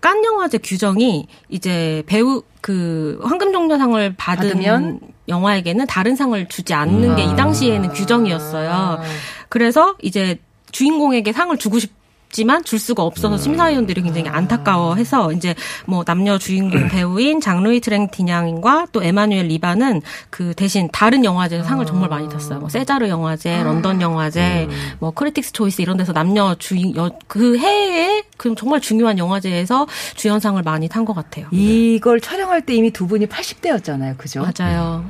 깐 0.00 0.24
영화제 0.24 0.58
규정이 0.58 1.26
이제 1.48 2.02
배우 2.06 2.42
그 2.60 3.18
황금종려상을 3.22 4.14
받은 4.16 4.48
받으면? 4.48 5.00
영화에게는 5.28 5.86
다른 5.86 6.16
상을 6.16 6.48
주지 6.48 6.74
않는 6.74 7.16
게이 7.16 7.36
당시에는 7.36 7.90
규정이었어요. 7.90 8.70
아. 8.70 9.02
그래서 9.48 9.94
이제 10.02 10.38
주인공에게 10.72 11.32
상을 11.32 11.56
주고 11.56 11.78
싶 11.78 11.92
지만 12.32 12.64
줄 12.64 12.78
수가 12.78 13.02
없어서 13.02 13.36
심사위원들이 13.36 14.02
굉장히 14.02 14.28
안타까워해서 14.28 15.32
이제 15.32 15.54
뭐 15.86 16.04
남녀 16.04 16.38
주인공 16.38 16.88
배우인 16.88 17.40
장루이 17.40 17.80
트랭티냥과 17.80 18.86
또 18.92 19.02
에마뉴엘 19.02 19.46
리바는 19.46 20.02
그 20.30 20.54
대신 20.54 20.88
다른 20.92 21.24
영화제에서 21.24 21.64
상을 21.64 21.84
정말 21.86 22.08
많이 22.08 22.28
탔어요. 22.28 22.60
뭐 22.60 22.68
세자르 22.68 23.08
영화제, 23.08 23.62
런던 23.62 24.00
영화제, 24.00 24.68
뭐 25.00 25.10
Critics 25.10 25.52
Choice 25.52 25.82
이런 25.82 25.96
데서 25.96 26.12
남녀 26.12 26.54
주인 26.58 26.94
여, 26.96 27.10
그 27.26 27.58
해에 27.58 28.22
그 28.36 28.54
정말 28.56 28.80
중요한 28.80 29.18
영화제에서 29.18 29.86
주연상을 30.16 30.62
많이 30.62 30.88
탄 30.88 31.00
것 31.04 31.14
같아요. 31.14 31.46
이걸 31.50 32.20
촬영할 32.20 32.66
때 32.66 32.74
이미 32.74 32.90
두 32.90 33.06
분이 33.06 33.26
80대였잖아요. 33.26 34.18
그죠? 34.18 34.42
맞아요. 34.42 35.04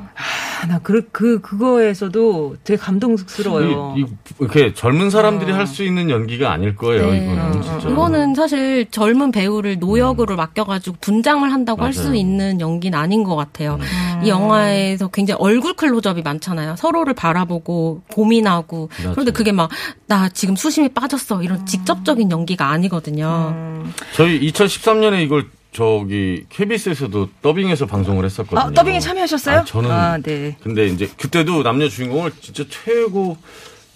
아, 0.62 0.66
나 0.68 0.78
그, 0.78 1.08
그, 1.10 1.40
그거에서도 1.40 2.56
되게 2.62 2.78
감동스러워요. 2.80 3.94
이, 3.96 4.00
이, 4.02 4.06
이렇게 4.38 4.72
젊은 4.72 5.10
사람들이 5.10 5.50
할수 5.52 5.82
있는 5.82 6.10
연기가 6.10 6.52
아닐 6.52 6.76
거예요. 6.76 7.09
네. 7.12 7.24
이거는 7.24 7.62
진짜. 7.62 7.88
이거는 7.88 8.34
사실 8.34 8.86
젊은 8.90 9.30
배우를 9.32 9.78
노역으로 9.78 10.36
맡겨가지고 10.36 10.96
분장을 11.00 11.50
한다고 11.52 11.82
할수 11.82 12.02
맞아요. 12.04 12.14
있는 12.14 12.60
연기는 12.60 12.98
아닌 12.98 13.24
것 13.24 13.36
같아요. 13.36 13.78
이 14.22 14.28
영화에서 14.28 15.08
굉장히 15.08 15.38
얼굴 15.40 15.74
클로즈업이 15.74 16.22
많잖아요. 16.22 16.76
서로를 16.76 17.14
바라보고 17.14 18.02
고민하고 18.12 18.88
그런데 19.12 19.30
그게 19.32 19.52
막 19.52 19.70
나 20.06 20.28
지금 20.28 20.56
수심이 20.56 20.88
빠졌어 20.88 21.40
이런 21.44 21.64
직접적인 21.66 22.32
연기가 22.32 22.68
아니거든요. 22.70 23.54
저희 24.12 24.40
2013년에 24.50 25.22
이걸 25.22 25.46
저기 25.72 26.44
KBS에서도 26.48 27.28
더빙해서 27.42 27.86
방송을 27.86 28.24
했었거든요. 28.24 28.60
아, 28.60 28.70
더빙에 28.72 28.98
참여하셨어요? 28.98 29.58
아, 29.60 29.64
저는 29.64 29.90
아, 29.90 30.18
네. 30.18 30.56
근데 30.64 30.88
이제 30.88 31.08
그때도 31.16 31.62
남녀 31.62 31.88
주인공을 31.88 32.32
진짜 32.40 32.64
최고 32.68 33.36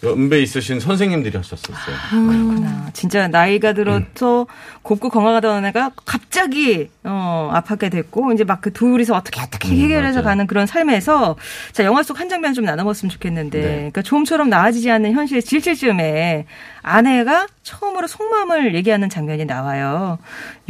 연배 0.04 0.40
있으신 0.42 0.80
선생님들이 0.80 1.36
하셨었어요. 1.36 1.96
그렇구나. 2.10 2.90
진짜 2.92 3.28
나이가 3.28 3.72
들어서 3.72 4.46
곱고 4.82 5.08
건강하던 5.08 5.64
애가 5.66 5.92
갑자기 6.04 6.90
어 7.04 7.50
아파게 7.52 7.88
됐고 7.90 8.32
이제 8.32 8.44
막 8.44 8.60
그 8.60 8.72
둘이서 8.72 9.14
어떻게 9.14 9.40
어떻게 9.40 9.68
해결해서 9.68 10.20
맞아요. 10.20 10.24
가는 10.24 10.46
그런 10.46 10.66
삶에서 10.66 11.36
자 11.72 11.84
영화 11.84 12.02
속 12.02 12.18
한 12.20 12.28
장면 12.28 12.54
좀 12.54 12.64
나눠봤으면 12.64 13.10
좋겠는데 13.10 13.60
네. 13.60 13.66
그러니까 13.76 14.02
좀처럼 14.02 14.48
나아지지 14.48 14.90
않는 14.90 15.12
현실의 15.12 15.42
질질쯤에 15.42 16.46
아내가 16.82 17.46
처음으로 17.62 18.06
속마음을 18.06 18.74
얘기하는 18.74 19.10
장면이 19.10 19.44
나와요. 19.44 20.18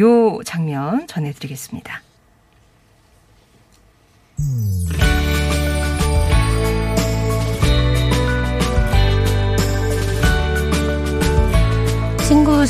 요 0.00 0.40
장면 0.44 1.06
전해드리겠습니다. 1.06 2.02
친 4.36 4.73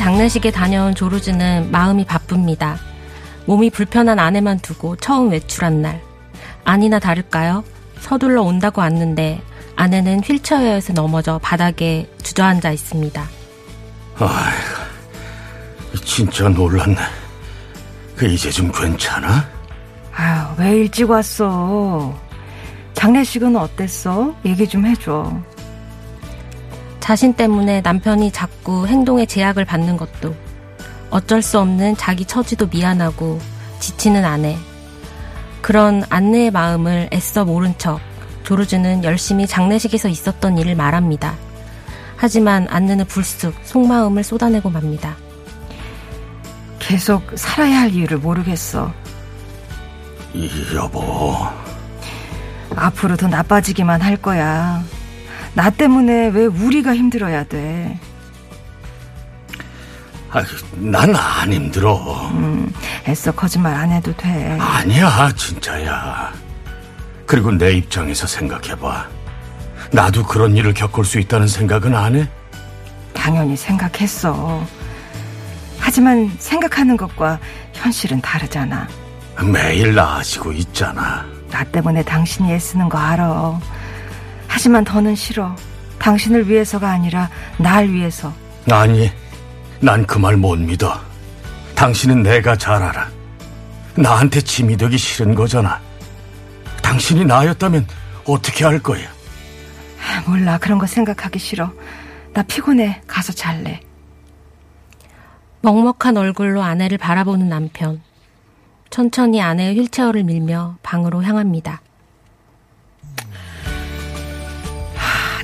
장례식에 0.04 0.50
다녀온 0.50 0.94
조르즈는 0.94 1.70
마음이 1.70 2.04
바쁩니다. 2.04 2.76
몸이 3.46 3.70
불편한 3.70 4.18
아내만 4.18 4.58
두고 4.58 4.96
처음 4.96 5.30
외출한 5.30 5.80
날. 5.80 6.02
아니나 6.62 6.98
다를까요? 6.98 7.64
서둘러 8.00 8.42
온다고 8.42 8.82
왔는데 8.82 9.40
아내는 9.76 10.20
휠체어에서 10.20 10.92
넘어져 10.92 11.38
바닥에 11.38 12.06
주저앉아 12.22 12.72
있습니다. 12.72 13.26
진짜 16.04 16.50
놀랐네. 16.50 16.98
그 18.14 18.26
이제 18.26 18.50
좀 18.50 18.70
괜찮아? 18.72 19.48
아유 20.12 20.44
왜 20.58 20.80
일찍 20.80 21.08
왔어? 21.08 22.14
장례식은 22.92 23.56
어땠어? 23.56 24.34
얘기 24.44 24.68
좀 24.68 24.84
해줘. 24.84 25.32
자신 27.04 27.34
때문에 27.34 27.82
남편이 27.82 28.32
자꾸 28.32 28.86
행동에 28.86 29.26
제약을 29.26 29.66
받는 29.66 29.98
것도 29.98 30.34
어쩔 31.10 31.42
수 31.42 31.60
없는 31.60 31.98
자기 31.98 32.24
처지도 32.24 32.68
미안하고 32.68 33.38
지치는 33.78 34.24
아내. 34.24 34.56
그런 35.60 36.02
안내의 36.08 36.50
마음을 36.50 37.10
애써 37.12 37.44
모른 37.44 37.76
척 37.76 38.00
조르주는 38.44 39.04
열심히 39.04 39.46
장례식에서 39.46 40.08
있었던 40.08 40.56
일을 40.56 40.76
말합니다. 40.76 41.34
하지만 42.16 42.66
안내는 42.70 43.04
불쑥 43.04 43.54
속마음을 43.64 44.24
쏟아내고 44.24 44.70
맙니다. 44.70 45.14
계속 46.78 47.22
살아야 47.34 47.82
할 47.82 47.90
이유를 47.90 48.16
모르겠어. 48.16 48.90
이 50.32 50.48
여보, 50.74 51.36
앞으로 52.74 53.18
더 53.18 53.28
나빠지기만 53.28 54.00
할 54.00 54.16
거야. 54.16 54.82
나 55.54 55.70
때문에 55.70 56.28
왜 56.28 56.46
우리가 56.46 56.94
힘들어야 56.94 57.44
돼? 57.44 57.98
난안 60.72 61.52
힘들어. 61.52 62.28
음, 62.32 62.72
애써 63.06 63.30
거짓말 63.30 63.72
안 63.74 63.92
해도 63.92 64.12
돼. 64.16 64.58
아니야, 64.60 65.30
진짜야. 65.36 66.32
그리고 67.24 67.52
내 67.52 67.72
입장에서 67.74 68.26
생각해봐. 68.26 69.06
나도 69.92 70.24
그런 70.24 70.56
일을 70.56 70.74
겪을 70.74 71.04
수 71.04 71.20
있다는 71.20 71.46
생각은 71.46 71.94
안 71.94 72.16
해? 72.16 72.28
당연히 73.12 73.56
생각했어. 73.56 74.66
하지만 75.78 76.32
생각하는 76.38 76.96
것과 76.96 77.38
현실은 77.72 78.20
다르잖아. 78.20 78.88
매일 79.52 79.94
나아지고 79.94 80.50
있잖아. 80.52 81.24
나 81.48 81.62
때문에 81.62 82.02
당신이 82.02 82.52
애쓰는 82.52 82.88
거 82.88 82.98
알아. 82.98 83.60
하지만 84.54 84.84
더는 84.84 85.16
싫어. 85.16 85.56
당신을 85.98 86.48
위해서가 86.48 86.88
아니라 86.88 87.28
날 87.58 87.88
위해서. 87.88 88.32
아니, 88.70 89.10
난 89.80 90.06
그 90.06 90.20
말 90.20 90.36
못 90.36 90.56
믿어. 90.56 90.94
당신은 91.74 92.22
내가 92.22 92.54
잘 92.56 92.80
알아. 92.80 93.08
나한테 93.96 94.40
짐이 94.40 94.76
되기 94.76 94.96
싫은 94.96 95.34
거잖아. 95.34 95.80
당신이 96.84 97.24
나였다면 97.24 97.84
어떻게 98.26 98.64
할 98.64 98.78
거야? 98.78 99.08
아, 100.00 100.22
몰라. 100.30 100.56
그런 100.58 100.78
거 100.78 100.86
생각하기 100.86 101.36
싫어. 101.40 101.72
나 102.32 102.44
피곤해. 102.44 103.02
가서 103.08 103.32
잘래. 103.32 103.80
먹먹한 105.62 106.16
얼굴로 106.16 106.62
아내를 106.62 106.96
바라보는 106.98 107.48
남편. 107.48 108.00
천천히 108.90 109.42
아내의 109.42 109.74
휠체어를 109.74 110.22
밀며 110.22 110.76
방으로 110.84 111.24
향합니다. 111.24 111.80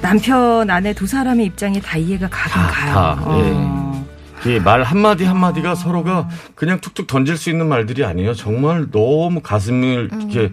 남편, 0.02 0.70
아내 0.70 0.92
두 0.94 1.06
사람의 1.06 1.46
입장이 1.46 1.80
다 1.80 1.96
이해가 1.98 2.28
가긴 2.28 2.52
다, 2.52 2.68
가요. 2.68 2.94
다, 2.94 3.18
어. 3.20 4.06
이말 4.46 4.82
한마디 4.82 5.24
한마디가 5.24 5.74
서로가 5.74 6.28
그냥 6.54 6.80
툭툭 6.80 7.06
던질 7.06 7.36
수 7.36 7.50
있는 7.50 7.68
말들이 7.68 8.04
아니에요. 8.04 8.32
정말 8.34 8.90
너무 8.90 9.40
가슴을 9.40 10.08
이렇게 10.12 10.52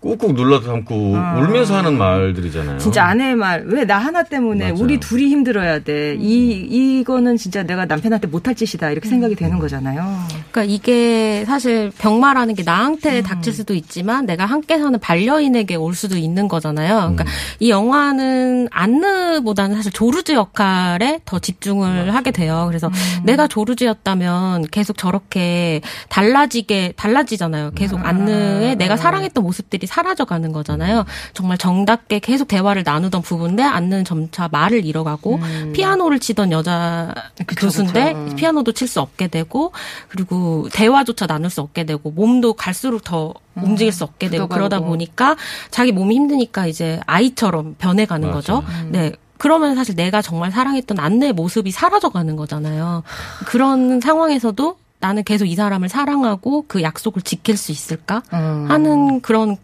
꾹꾹 0.00 0.34
눌러 0.34 0.60
담고 0.60 0.94
울면서 0.94 1.76
하는 1.76 1.98
말들이잖아요. 1.98 2.78
진짜 2.78 3.04
아내의 3.06 3.34
말, 3.34 3.64
왜 3.66 3.84
나 3.84 3.98
하나 3.98 4.22
때문에 4.22 4.70
맞아요. 4.72 4.84
우리 4.84 5.00
둘이 5.00 5.28
힘들어야 5.28 5.80
돼. 5.80 6.14
이, 6.20 7.00
이거는 7.00 7.36
진짜 7.36 7.62
내가 7.64 7.84
남편한테 7.86 8.28
못할 8.28 8.54
짓이다. 8.54 8.90
이렇게 8.90 9.08
생각이 9.08 9.34
되는 9.34 9.58
거잖아요. 9.58 10.18
그러니까 10.52 10.64
이게 10.64 11.44
사실 11.46 11.90
병마라는 11.98 12.54
게 12.54 12.62
나한테 12.62 13.22
닥칠 13.22 13.52
수도 13.52 13.74
있지만 13.74 14.24
내가 14.26 14.44
함께 14.44 14.78
사는 14.78 14.96
반려인에게 15.00 15.74
올 15.74 15.94
수도 15.94 16.16
있는 16.16 16.46
거잖아요. 16.48 16.96
그러니까 16.98 17.24
이 17.58 17.70
영화는 17.70 18.68
안느보다는 18.70 19.74
사실 19.74 19.90
조르즈 19.90 20.32
역할에 20.32 21.20
더 21.24 21.38
집중을 21.40 22.14
하게 22.14 22.30
돼요. 22.30 22.66
그래서 22.68 22.88
내가 23.24 23.48
조르즈였다면 23.48 24.66
계속 24.70 24.96
저렇게 24.96 25.80
달라지게 26.08 26.92
달라지잖아요. 26.96 27.72
계속 27.74 28.04
안느의 28.04 28.76
내가 28.76 28.96
사랑했던 28.96 29.42
모습들이 29.42 29.87
사라져가는 29.88 30.52
거잖아요. 30.52 31.04
정말 31.34 31.58
정답게 31.58 32.20
계속 32.20 32.46
대화를 32.46 32.84
나누던 32.84 33.22
부분인데 33.22 33.64
안느는 33.64 34.04
점차 34.04 34.48
말을 34.52 34.84
잃어가고 34.84 35.40
피아노를 35.72 36.20
치던 36.20 36.52
여자 36.52 37.12
그쵸, 37.46 37.66
교수인데 37.66 38.12
그쵸. 38.12 38.36
피아노도 38.36 38.72
칠 38.72 38.86
수 38.86 39.00
없게 39.00 39.26
되고 39.26 39.72
그리고 40.08 40.68
대화조차 40.72 41.26
나눌 41.26 41.50
수 41.50 41.60
없게 41.60 41.84
되고 41.84 42.10
몸도 42.10 42.54
갈수록 42.54 43.02
더 43.02 43.34
움직일 43.56 43.92
수 43.92 44.04
없게 44.04 44.28
되고. 44.28 44.46
그러다 44.46 44.80
보니까 44.80 45.36
자기 45.70 45.90
몸이 45.92 46.14
힘드니까 46.14 46.66
이제 46.66 47.00
아이처럼 47.06 47.74
변해가는 47.78 48.30
거죠. 48.30 48.62
네. 48.90 49.12
그러면 49.36 49.74
사실 49.74 49.94
내가 49.94 50.20
정말 50.20 50.50
사랑했던 50.50 50.98
안내의 50.98 51.32
모습이 51.32 51.70
사라져가는 51.70 52.34
거잖아요. 52.36 53.02
그런 53.46 54.00
상황에서도 54.00 54.76
나는 55.00 55.22
계속 55.22 55.46
이 55.46 55.54
사람을 55.54 55.88
사랑하고 55.88 56.64
그 56.66 56.82
약속을 56.82 57.22
지킬 57.22 57.56
수 57.56 57.70
있을까 57.70 58.22
하는 58.30 59.20
그런 59.20 59.56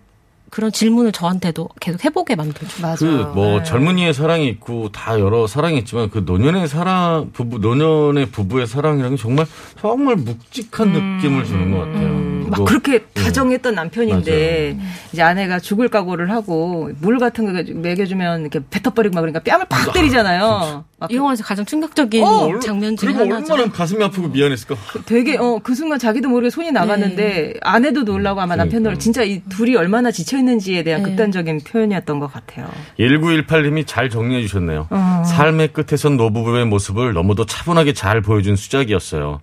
그런 0.54 0.70
질문을 0.70 1.10
저한테도 1.10 1.68
계속 1.80 2.04
해보게 2.04 2.36
만들죠. 2.36 2.80
맞아. 2.80 3.04
그뭐 3.04 3.58
네. 3.58 3.62
젊은이의 3.64 4.14
사랑이 4.14 4.46
있고 4.50 4.88
다 4.92 5.18
여러 5.18 5.48
사랑이 5.48 5.78
있지만 5.78 6.10
그 6.10 6.22
노년의 6.24 6.68
사랑 6.68 7.30
부부 7.32 7.58
노년의 7.58 8.26
부부의 8.26 8.68
사랑이라는 8.68 9.16
게 9.16 9.20
정말 9.20 9.46
정말 9.80 10.14
묵직한 10.14 10.92
느낌을 10.92 11.44
주는 11.44 11.72
것 11.72 11.78
같아요. 11.78 12.06
음, 12.06 12.33
막 12.58 12.64
그렇게 12.66 12.94
예. 12.94 13.20
다정했던 13.22 13.74
남편인데 13.74 14.78
이제 15.12 15.22
아내가 15.22 15.58
죽을 15.58 15.88
각오를 15.88 16.30
하고 16.30 16.90
물 17.00 17.18
같은 17.18 17.46
거 17.46 17.72
먹여주면 17.72 18.42
이렇게 18.42 18.60
뱉어버리고 18.70 19.14
막 19.14 19.20
그러니까 19.22 19.40
뺨을 19.40 19.66
팍 19.68 19.92
때리잖아요. 19.92 20.84
막이 20.98 21.16
영화에서 21.16 21.42
가장 21.44 21.64
충격적인 21.64 22.22
어, 22.24 22.58
장면 22.60 22.96
중에 22.96 23.12
그리고 23.12 23.24
하나죠. 23.34 23.52
얼마나 23.54 23.72
가슴이 23.72 24.02
아프고 24.04 24.28
미안했을까. 24.28 24.76
되게 25.06 25.36
어 25.36 25.58
그 25.64 25.74
순간 25.74 25.98
자기도 25.98 26.28
모르게 26.28 26.50
손이 26.50 26.72
나갔는데 26.72 27.54
아내도 27.62 28.02
놀라고 28.02 28.40
아마 28.40 28.54
남편도 28.54 28.82
그러니까요. 28.90 28.98
진짜 28.98 29.22
이 29.22 29.40
둘이 29.48 29.76
얼마나 29.76 30.10
지쳐 30.10 30.36
있는지에 30.36 30.82
대한 30.82 31.02
네. 31.02 31.08
극단적인 31.08 31.60
표현이었던 31.64 32.20
것 32.20 32.30
같아요. 32.32 32.68
1918님이 32.98 33.86
잘 33.86 34.10
정리해 34.10 34.42
주셨네요. 34.42 34.86
어. 34.90 35.22
삶의 35.26 35.68
끝에선 35.72 36.16
노부부의 36.16 36.66
모습을 36.66 37.12
너무도 37.14 37.46
차분하게 37.46 37.94
잘 37.94 38.20
보여준 38.20 38.56
수작이었어요. 38.56 39.40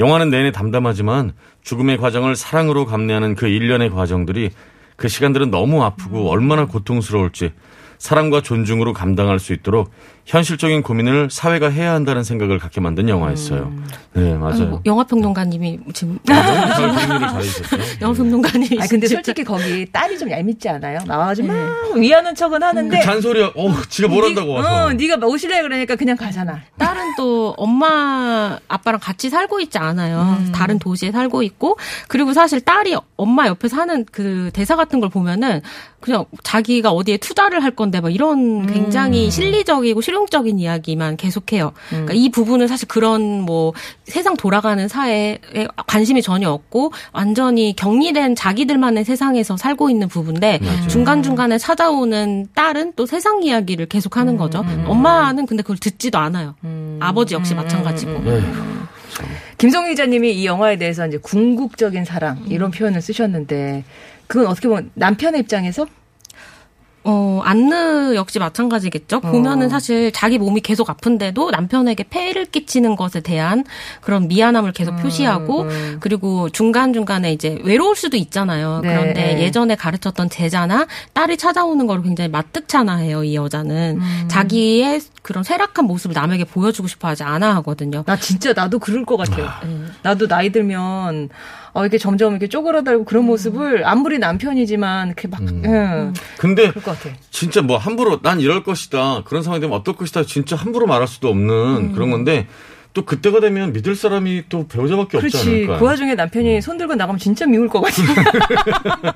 영화는 0.00 0.30
내내 0.30 0.50
담담하지만 0.50 1.34
죽음의 1.62 1.98
과정을 1.98 2.34
사랑으로 2.34 2.86
감내하는 2.86 3.34
그 3.34 3.46
일련의 3.46 3.90
과정들이 3.90 4.50
그 4.96 5.08
시간들은 5.08 5.50
너무 5.50 5.84
아프고 5.84 6.30
얼마나 6.30 6.66
고통스러울지 6.66 7.52
사랑과 7.98 8.40
존중으로 8.40 8.94
감당할 8.94 9.38
수 9.38 9.52
있도록 9.52 9.90
현실적인 10.34 10.82
고민을 10.84 11.28
사회가 11.28 11.70
해야 11.70 11.92
한다는 11.92 12.22
생각을 12.22 12.60
갖게 12.60 12.80
만든 12.80 13.08
영화였어요. 13.08 13.72
네, 14.12 14.34
맞아요. 14.34 14.66
뭐 14.66 14.80
영화 14.86 15.02
평론가님이 15.02 15.80
지금 15.92 16.20
잘해주셨어요. 16.24 17.80
영화 18.00 18.14
평론가님이 18.14 18.78
아 18.80 18.86
근데 18.88 19.08
진짜- 19.08 19.16
솔직히 19.16 19.42
거기 19.42 19.84
딸이 19.90 20.16
좀 20.18 20.30
얄밉지 20.30 20.68
않아요? 20.68 21.00
나와가지고 21.04 21.48
막 21.48 21.94
위하는 21.96 22.32
척은 22.34 22.62
하는데 22.62 22.96
그 22.98 23.04
잔소리야, 23.04 23.46
어, 23.56 23.74
지가 23.88 24.06
뭘 24.06 24.24
한다고 24.24 24.52
와서. 24.52 24.86
어, 24.86 24.92
네가 24.92 25.16
오실래 25.26 25.62
그러니까 25.62 25.96
그냥 25.96 26.16
가잖아. 26.16 26.60
딸은 26.78 27.14
또 27.16 27.52
엄마 27.56 28.56
아빠랑 28.68 29.00
같이 29.00 29.30
살고 29.30 29.58
있지 29.60 29.78
않아요. 29.78 30.36
음. 30.38 30.52
다른 30.54 30.78
도시에 30.78 31.10
살고 31.10 31.42
있고 31.42 31.76
그리고 32.06 32.32
사실 32.32 32.60
딸이 32.60 32.94
엄마 33.16 33.48
옆에 33.48 33.66
사는 33.66 34.06
그 34.12 34.50
대사 34.52 34.76
같은 34.76 35.00
걸 35.00 35.10
보면은 35.10 35.60
그냥 35.98 36.24
자기가 36.44 36.90
어디에 36.92 37.16
투자를 37.16 37.62
할 37.62 37.72
건데 37.72 38.00
막 38.00 38.14
이런 38.14 38.66
굉장히 38.66 39.26
음. 39.26 39.30
실리적이고 39.30 40.00
실용 40.00 40.19
적인 40.28 40.58
이야기만 40.58 41.16
계속해요. 41.16 41.72
그러니까 41.88 42.14
이 42.14 42.30
부분은 42.30 42.68
사실 42.68 42.88
그런 42.88 43.40
뭐 43.40 43.72
세상 44.04 44.36
돌아가는 44.36 44.86
사회에 44.88 45.38
관심이 45.86 46.22
전혀 46.22 46.50
없고 46.50 46.92
완전히 47.12 47.74
격리된 47.76 48.34
자기들만의 48.34 49.04
세상에서 49.04 49.56
살고 49.56 49.90
있는 49.90 50.08
부분인데 50.08 50.60
중간 50.88 51.22
중간에 51.22 51.58
찾아오는 51.58 52.48
딸은 52.54 52.94
또 52.96 53.06
세상 53.06 53.42
이야기를 53.42 53.86
계속하는 53.86 54.36
거죠. 54.36 54.64
엄마는 54.86 55.46
근데 55.46 55.62
그걸 55.62 55.78
듣지도 55.78 56.18
않아요. 56.18 56.54
아버지 57.00 57.34
역시 57.34 57.54
마찬가지고. 57.54 58.20
네. 58.24 58.40
김성희 59.58 59.90
기자님이 59.90 60.32
이 60.32 60.46
영화에 60.46 60.76
대해서 60.78 61.06
이제 61.06 61.18
궁극적인 61.18 62.04
사랑 62.04 62.42
이런 62.48 62.70
표현을 62.70 63.02
쓰셨는데 63.02 63.84
그건 64.26 64.46
어떻게 64.46 64.68
보면 64.68 64.90
남편의 64.94 65.40
입장에서 65.40 65.86
어, 67.02 67.40
안느 67.44 68.14
역시 68.14 68.38
마찬가지겠죠. 68.38 69.20
보면은 69.20 69.68
사실 69.70 70.12
자기 70.12 70.38
몸이 70.38 70.60
계속 70.60 70.90
아픈데도 70.90 71.50
남편에게 71.50 72.04
폐를 72.10 72.44
끼치는 72.44 72.94
것에 72.96 73.20
대한 73.20 73.64
그런 74.02 74.28
미안함을 74.28 74.72
계속 74.72 74.96
표시하고 74.96 75.66
그리고 76.00 76.50
중간중간에 76.50 77.32
이제 77.32 77.58
외로울 77.64 77.96
수도 77.96 78.16
있잖아요. 78.18 78.80
네. 78.82 78.88
그런데 78.88 79.42
예전에 79.42 79.76
가르쳤던 79.76 80.28
제자나 80.28 80.86
딸이 81.14 81.38
찾아오는 81.38 81.86
걸 81.86 82.02
굉장히 82.02 82.28
마뜩찮아해요, 82.28 83.24
이 83.24 83.34
여자는. 83.34 84.00
자기의 84.28 85.00
그런 85.22 85.42
쇠락한 85.42 85.86
모습을 85.86 86.14
남에게 86.14 86.44
보여주고 86.44 86.88
싶어 86.88 87.08
하지 87.08 87.22
않아 87.22 87.54
하거든요. 87.56 88.02
나 88.06 88.16
진짜 88.16 88.52
나도 88.52 88.78
그럴 88.78 89.04
것 89.04 89.16
같아요. 89.16 89.48
나도 90.02 90.28
나이 90.28 90.50
들면 90.52 91.30
어, 91.72 91.82
이렇게 91.82 91.98
점점 91.98 92.32
이렇게 92.32 92.48
쪼그라들고 92.48 93.04
그런 93.04 93.24
모습을 93.24 93.86
아무리 93.86 94.18
남편이지만 94.18 95.08
이렇게 95.08 95.28
막 95.28 95.40
응, 95.42 96.12
근데 96.38 96.68
그럴 96.70 96.82
것 96.82 96.98
같아. 96.98 97.14
진짜 97.30 97.62
뭐 97.62 97.76
함부로 97.76 98.20
난 98.22 98.40
이럴 98.40 98.62
것이다 98.62 99.22
그런 99.24 99.42
상황이 99.42 99.60
되면 99.60 99.76
어떨 99.76 99.94
것이다 99.96 100.24
진짜 100.24 100.56
함부로 100.56 100.86
말할 100.86 101.06
수도 101.06 101.28
없는 101.28 101.92
그런 101.92 102.10
건데 102.10 102.46
또 102.92 103.04
그때가 103.04 103.38
되면 103.40 103.72
믿을 103.72 103.94
사람이 103.94 104.44
또 104.48 104.66
배우자밖에 104.66 105.18
없지 105.18 105.30
그렇지. 105.30 105.48
않을까. 105.48 105.78
그 105.78 105.84
와중에 105.84 106.14
남편이 106.16 106.60
손 106.60 106.76
들고 106.76 106.96
나가면 106.96 107.18
진짜 107.18 107.46
미울 107.46 107.68
것 107.68 107.82
같아. 107.82 108.02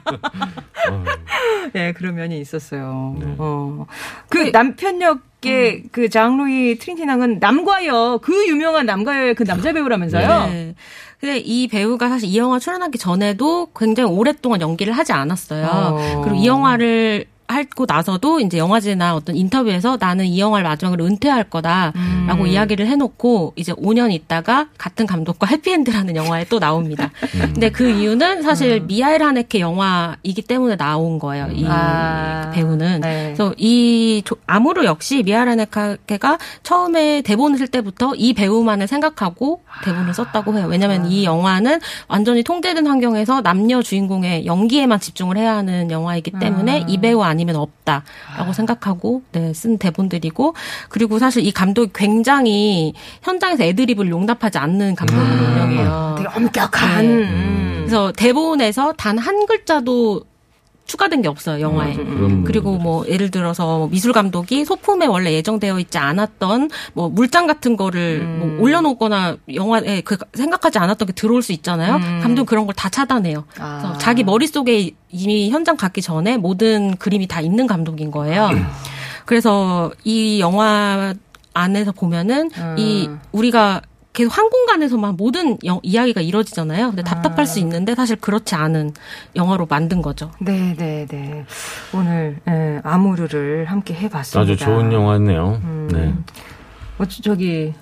예, 1.75 1.93
그런 1.93 2.15
면이 2.15 2.39
있었어요. 2.41 3.17
네. 3.19 3.35
어. 3.39 3.87
그 4.29 4.53
남편 4.53 5.03
역의 5.03 5.85
그 5.91 6.09
장루이 6.09 6.79
트린티낭은 6.79 7.41
남과여, 7.41 8.21
그 8.23 8.47
유명한 8.47 8.87
남과여의 8.87 9.35
그 9.35 9.45
남자 9.45 9.73
배우라면서요? 9.73 10.47
네. 10.53 10.75
근데 11.25 11.39
이 11.39 11.69
배우가 11.69 12.11
사실 12.11 12.29
이 12.29 12.37
영화 12.37 12.59
출연하기 12.59 12.99
전에도 12.99 13.69
굉장히 13.75 14.11
오랫동안 14.11 14.61
연기를 14.61 14.93
하지 14.93 15.15
않았어요. 15.15 15.67
어. 15.67 16.21
그리고 16.23 16.37
이 16.37 16.47
영화를 16.47 17.25
하고 17.47 17.85
나서도 17.87 18.41
이제 18.41 18.59
영화제나 18.59 19.15
어떤 19.15 19.37
인터뷰에서 19.37 19.97
나는 20.01 20.25
이 20.27 20.41
영화를 20.41 20.65
마지막으로 20.65 21.05
은퇴할 21.07 21.45
거다라고 21.45 22.47
이야기를 22.47 22.87
해놓고 22.87 23.53
이제 23.57 23.73
5년 23.73 24.13
있다가 24.13 24.69
같은 24.79 25.07
감독과 25.07 25.47
해피엔드라는 25.47 26.17
영화에 26.17 26.47
또 26.49 26.59
나옵니다. 26.59 27.11
근데 27.33 27.71
그 27.71 27.91
이유는 27.91 28.43
사실 28.43 28.81
미하엘 28.81 29.23
하네케 29.23 29.61
영화이기 29.61 30.43
때문에 30.43 30.77
나온 30.77 31.19
거예요. 31.19 31.49
이 31.53 31.65
아. 31.69 32.51
배우는. 32.55 33.01
네. 33.01 33.25
그래서 33.35 33.55
이 33.59 34.23
조- 34.25 34.37
아무르 34.47 34.85
역시 34.85 35.23
미하엘 35.23 35.49
하네케가 35.51 36.39
처음에 36.63 37.23
대본을 37.23 37.59
쓸 37.59 37.67
때부터 37.69 38.15
이 38.17 38.33
배우만을 38.33 38.87
생각하고 38.87 39.63
대본을 39.85 40.15
썼다고 40.15 40.57
해요. 40.57 40.67
왜냐하면 40.69 41.11
이 41.11 41.25
영화는 41.25 41.81
완전히 42.09 42.43
통제된 42.43 42.87
환경에서 42.87 43.41
남녀 43.43 43.83
주인공의 43.83 44.47
연기에만 44.47 45.01
집중을 45.01 45.37
해야 45.37 45.57
하는 45.57 45.91
영화이기 45.91 46.33
때문에 46.41 46.85
이 46.89 46.99
배우 46.99 47.23
아니면 47.35 47.57
없다라고 47.57 48.53
생각하고 48.55 49.23
네, 49.33 49.53
쓴 49.53 49.77
대본들이고 49.79 50.55
그리고 50.89 51.19
사실 51.19 51.45
이 51.45 51.51
감독이 51.53 51.91
굉장히 51.95 52.95
현장에서 53.23 53.65
애드립을 53.65 54.09
용납하지 54.09 54.59
않는 54.59 54.95
감독으로 54.95 55.25
유명해요. 55.27 56.15
되게 56.17 56.29
엄격한. 56.37 57.07
네. 57.07 57.13
음. 57.29 57.75
그래서 57.85 58.13
대본에서 58.13 58.93
단 58.95 59.19
한 59.19 59.47
글자도 59.47 60.23
추가된 60.87 61.23
게 61.23 61.29
없어요 61.29 61.61
영화에. 61.61 61.95
그런 61.95 62.45
그리고 62.45 62.77
뭐 62.77 63.07
예를 63.09 63.31
들어서 63.31 63.79
뭐 63.79 63.89
미술 63.89 64.13
감독이 64.13 64.65
소품에 64.65 65.07
원래 65.07 65.33
예정되어 65.33 65.79
있지 65.81 65.97
않았던 65.99 66.71
뭐 66.93 67.09
물장 67.09 67.47
같은 67.47 67.77
거를 67.77 68.21
뭐 68.23 68.61
올려놓거나 68.61 69.37
영화에 69.55 70.03
그 70.03 70.17
생각하지 70.35 70.79
않았던 70.79 71.07
게 71.07 71.13
들어올 71.15 71.43
수 71.43 71.53
있잖아요. 71.53 71.99
감독 72.23 72.45
그런 72.47 72.67
걸 72.67 72.75
다 72.77 72.89
차단해요. 72.89 73.45
아. 73.59 73.79
그래서 73.81 73.99
자기 73.99 74.25
머릿 74.25 74.53
속에 74.53 74.91
이미 75.11 75.51
현장 75.51 75.77
갔기 75.77 76.03
전에 76.03 76.37
모든 76.37 76.97
그림이 76.97 77.29
다 77.29 77.41
있는 77.41 77.67
감독인 77.67 78.11
거예요. 78.11 78.51
그래서 79.27 79.91
이 80.05 80.41
영화 80.41 81.15
안에서 81.55 81.93
보면은 81.93 82.51
이 82.77 83.09
우리가 83.33 83.81
계속 84.15 84.39
한 84.39 84.49
공간에서만 84.49 85.17
모든 85.17 85.59
영- 85.65 85.81
이야기가 85.83 86.21
이루어지잖아요. 86.21 86.91
근데 86.91 87.03
답답할 87.03 87.47
수 87.47 87.59
있는데 87.59 87.95
사실 87.97 88.15
그렇지 88.17 88.55
않은 88.55 88.93
영화로 89.35 89.67
만든 89.67 90.01
거죠. 90.03 90.31
네, 90.41 90.75
네, 90.79 91.05
네. 91.11 91.45
오늘 91.93 92.39
예, 92.49 92.81
아무르를 92.85 93.65
함께 93.67 93.93
해봤습니다. 93.95 94.41
아주 94.53 94.57
좋은 94.57 94.93
영화였네요. 94.93 95.89
네. 95.93 96.15
어, 96.99 97.05
저- 97.07 97.23
저기 97.23 97.75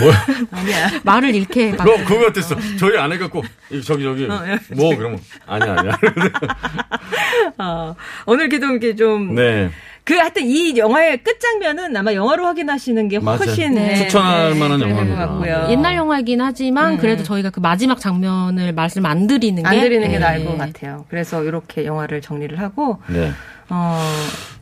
뭐, 0.00 0.10
아니야. 0.50 0.88
말을 1.04 1.34
막너 1.76 2.04
그거 2.06 2.24
같았어. 2.26 2.56
저희 2.78 2.96
꼭 3.28 3.44
이- 3.70 3.82
저기 3.82 4.02
저기 4.04 4.24
어, 4.24 4.42
예. 4.46 4.58
뭐 4.74 4.96
그러면 4.96 5.20
아니야 5.46 5.76
아니야. 5.78 5.92
어, 7.58 7.94
오늘 8.24 8.48
기도 8.48 8.66
이렇게 8.68 8.96
좀 8.96 9.34
네. 9.34 9.70
그 10.04 10.14
하여튼 10.14 10.42
이 10.46 10.76
영화의 10.76 11.18
끝장면은 11.18 11.96
아마 11.96 12.12
영화로 12.12 12.44
확인하시는 12.44 13.06
게. 13.08 13.18
훨씬 13.18 13.74
네. 13.74 13.94
추천할 13.94 14.54
만한 14.56 14.80
것 14.80 14.88
영화입니다. 14.90 15.26
같고요. 15.28 15.66
옛날 15.70 15.94
영화이긴 15.96 16.40
하지만 16.40 16.96
그래도 16.98 17.22
저희가 17.22 17.50
그 17.50 17.60
마지막 17.60 18.00
장면을 18.00 18.72
말씀 18.72 19.06
안 19.06 19.26
드리는 19.28 19.62
게 19.62 19.68
안 19.68 19.80
드리는 19.80 20.06
게 20.08 20.14
네. 20.14 20.18
나을 20.18 20.44
것 20.44 20.58
같아요. 20.58 21.04
그래서 21.08 21.44
이렇게 21.44 21.84
영화를 21.84 22.20
정리를 22.20 22.58
하고 22.58 22.98
네. 23.08 23.30
어, 23.74 23.98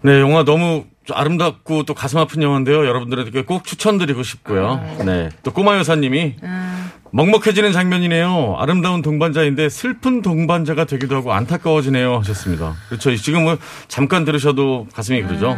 네, 0.03 0.21
영화 0.21 0.45
너무 0.45 0.85
아름답고 1.13 1.83
또 1.83 1.95
가슴 1.95 2.19
아픈 2.19 2.43
영화인데요. 2.43 2.87
여러분들에게 2.87 3.43
꼭 3.43 3.65
추천드리고 3.65 4.23
싶고요. 4.23 4.81
네. 5.05 5.29
또 5.43 5.53
꼬마 5.53 5.77
여사님이 5.77 6.37
먹먹해지는 7.11 7.73
장면이네요. 7.73 8.55
아름다운 8.59 9.03
동반자인데 9.03 9.69
슬픈 9.69 10.23
동반자가 10.23 10.85
되기도 10.85 11.17
하고 11.17 11.33
안타까워지네요. 11.33 12.19
하셨습니다. 12.19 12.77
그렇죠. 12.89 13.15
지금 13.17 13.43
뭐 13.43 13.59
잠깐 13.89 14.25
들으셔도 14.25 14.87
가슴이 14.95 15.23
그러죠. 15.23 15.57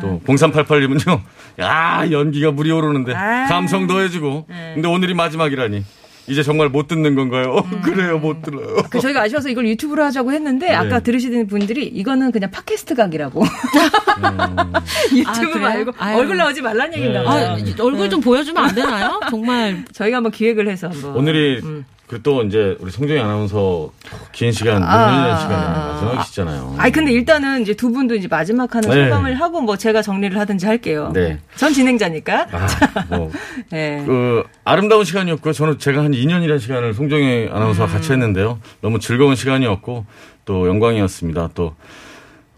또 0.00 0.20
0388님은요. 0.26 1.20
야, 1.60 2.10
연기가 2.10 2.50
물이 2.50 2.70
오르는데 2.70 3.14
아. 3.14 3.46
감성 3.48 3.86
더해지고. 3.86 4.46
근데 4.74 4.88
오늘이 4.88 5.12
마지막이라니. 5.12 5.84
이제 6.28 6.42
정말 6.42 6.68
못 6.68 6.88
듣는 6.88 7.14
건가요? 7.14 7.50
어, 7.52 7.62
그래요, 7.82 8.18
못 8.18 8.42
들어요. 8.42 8.76
그 8.90 9.00
저희가 9.00 9.22
아쉬워서 9.22 9.48
이걸 9.48 9.66
유튜브로 9.68 10.02
하자고 10.04 10.32
했는데 10.32 10.72
아까 10.74 11.00
들으시는 11.00 11.46
분들이 11.46 11.86
이거는 11.86 12.32
그냥 12.32 12.50
팟캐스트 12.50 12.94
각이라고 12.94 13.42
유튜브 15.14 15.58
아? 15.58 15.60
말고 15.60 15.92
아유. 15.98 16.18
얼굴 16.18 16.36
나오지 16.36 16.62
말란 16.62 16.92
얘기인가 16.94 17.20
네. 17.22 17.26
아, 17.28 17.56
얼굴 17.80 18.10
좀 18.10 18.20
보여주면 18.20 18.64
안 18.64 18.74
되나요? 18.74 19.20
정말 19.30 19.84
저희가 19.92 20.16
한번 20.18 20.32
기획을 20.32 20.68
해서 20.68 20.88
한번 20.88 21.16
오늘이 21.16 21.62
그또 22.06 22.44
이제 22.44 22.76
우리 22.78 22.90
송정희 22.90 23.20
아나운서 23.20 23.90
긴 24.32 24.52
시간, 24.52 24.80
몇 24.80 24.86
아, 24.86 25.34
아, 25.34 25.36
시간이 25.40 25.54
아. 25.54 25.92
마지막이시잖아요. 25.92 26.74
아니 26.78 26.92
근데 26.92 27.10
일단은 27.10 27.62
이제 27.62 27.74
두 27.74 27.90
분도 27.90 28.14
이제 28.14 28.28
마지막 28.28 28.72
하는 28.74 28.88
네. 28.88 29.04
소감을 29.04 29.34
하고 29.34 29.60
뭐 29.60 29.76
제가 29.76 30.02
정리를 30.02 30.38
하든지 30.38 30.66
할게요. 30.66 31.10
네. 31.12 31.40
전 31.56 31.72
진행자니까. 31.72 32.46
아, 32.52 33.04
뭐, 33.08 33.32
네. 33.70 34.04
그 34.06 34.44
아름다운 34.64 35.04
시간이었고요. 35.04 35.52
저는 35.52 35.78
제가 35.78 36.04
한 36.04 36.12
2년이라는 36.12 36.60
시간을 36.60 36.94
송정희 36.94 37.48
아나운서와 37.50 37.88
음. 37.88 37.92
같이 37.92 38.12
했는데요. 38.12 38.60
너무 38.80 39.00
즐거운 39.00 39.34
시간이었고 39.34 40.06
또 40.44 40.68
영광이었습니다. 40.68 41.50
또 41.54 41.74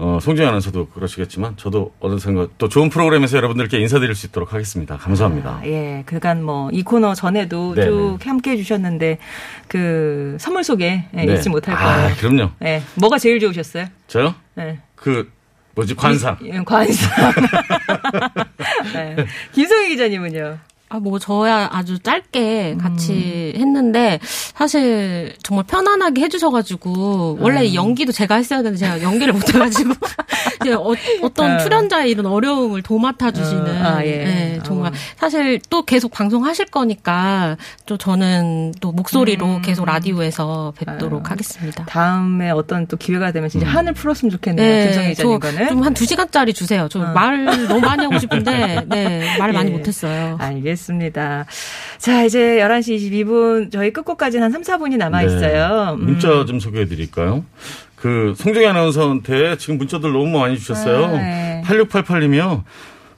어, 0.00 0.18
송정희 0.22 0.46
아나운서도 0.46 0.90
그러시겠지만 0.90 1.56
저도 1.56 1.92
어느샌가 1.98 2.46
또 2.56 2.68
좋은 2.68 2.88
프로그램에서 2.88 3.36
여러분들께 3.36 3.78
인사드릴 3.80 4.14
수 4.14 4.26
있도록 4.28 4.52
하겠습니다. 4.52 4.96
감사합니다. 4.96 5.50
아, 5.60 5.66
예, 5.66 6.04
그간 6.06 6.44
뭐 6.44 6.70
이 6.72 6.82
코너 6.82 7.14
전에도 7.14 7.74
네, 7.74 7.84
쭉 7.84 8.18
함께 8.24 8.52
해주셨는데 8.52 9.18
그 9.66 10.36
선물 10.38 10.62
소개 10.62 11.04
예, 11.16 11.24
네. 11.24 11.34
잊지 11.34 11.48
못할 11.48 11.74
아, 11.74 11.96
거예요. 11.96 12.14
그럼요. 12.16 12.50
예, 12.64 12.82
뭐가 12.94 13.18
제일 13.18 13.40
좋으셨어요? 13.40 13.86
저요? 14.06 14.34
예. 14.58 14.78
그 14.94 15.30
뭐지 15.74 15.94
관상. 15.96 16.36
예, 16.44 16.60
관상. 16.64 17.32
예. 18.94 19.16
김성희 19.52 19.88
기자님은요? 19.90 20.58
아, 20.90 20.98
뭐, 20.98 21.18
저야 21.18 21.68
아주 21.70 21.98
짧게 21.98 22.72
음. 22.72 22.78
같이 22.78 23.52
했는데, 23.56 24.18
사실 24.22 25.34
정말 25.42 25.66
편안하게 25.66 26.22
해주셔가지고, 26.22 27.38
원래 27.40 27.60
음. 27.60 27.64
이 27.64 27.74
연기도 27.74 28.10
제가 28.10 28.36
했어야 28.36 28.62
되는데, 28.62 28.78
제가 28.78 29.02
연기를 29.02 29.34
못해가지고, 29.34 29.92
이제 30.62 30.72
어, 30.72 30.94
떤 31.34 31.56
어. 31.56 31.58
출연자의 31.58 32.10
이런 32.10 32.26
어려움을 32.26 32.82
도맡아주시는, 32.82 33.84
어, 33.84 33.88
아, 33.88 34.04
예. 34.04 34.24
네, 34.24 34.60
정말, 34.64 34.92
어. 34.92 34.94
사실 35.16 35.60
또 35.68 35.82
계속 35.82 36.10
방송하실 36.10 36.66
거니까, 36.66 37.58
또 37.84 37.98
저는 37.98 38.72
또 38.80 38.90
목소리로 38.92 39.46
음. 39.56 39.62
계속 39.62 39.84
라디오에서 39.84 40.72
뵙도록 40.76 41.28
아. 41.28 41.32
하겠습니다. 41.32 41.84
다음에 41.84 42.50
어떤 42.50 42.86
또 42.86 42.96
기회가 42.96 43.30
되면 43.32 43.50
진짜 43.50 43.66
한을 43.66 43.92
풀었으면 43.92 44.30
좋겠네요. 44.30 44.66
네, 44.66 44.84
김성희 44.86 45.08
기자님 45.10 45.40
거는. 45.40 45.68
좀한 45.68 45.94
두 45.94 46.06
시간짜리 46.06 46.54
주세요. 46.54 46.88
저 46.90 47.00
어. 47.00 47.12
말 47.12 47.44
너무 47.44 47.80
많이 47.80 48.04
하고 48.04 48.18
싶은데, 48.18 48.84
네, 48.88 49.38
말을 49.38 49.52
많이 49.52 49.70
예. 49.70 49.74
못했어요. 49.76 50.36
알겠습니다. 50.40 50.77
자, 51.98 52.24
이제 52.24 52.58
11시 52.60 52.96
22분, 52.98 53.72
저희 53.72 53.92
끝곡까지는 53.92 54.44
한 54.44 54.52
3, 54.52 54.62
4분이 54.62 54.96
남아 54.96 55.22
있어요. 55.22 55.96
네. 55.98 56.04
문자 56.04 56.44
좀 56.44 56.60
소개해 56.60 56.86
드릴까요? 56.86 57.44
그 57.96 58.34
송정희 58.36 58.66
아나운서한테 58.66 59.56
지금 59.58 59.78
문자들 59.78 60.12
너무 60.12 60.38
많이 60.38 60.56
주셨어요. 60.58 61.04
아, 61.06 61.10
네. 61.10 61.62
8688님이요. 61.66 62.62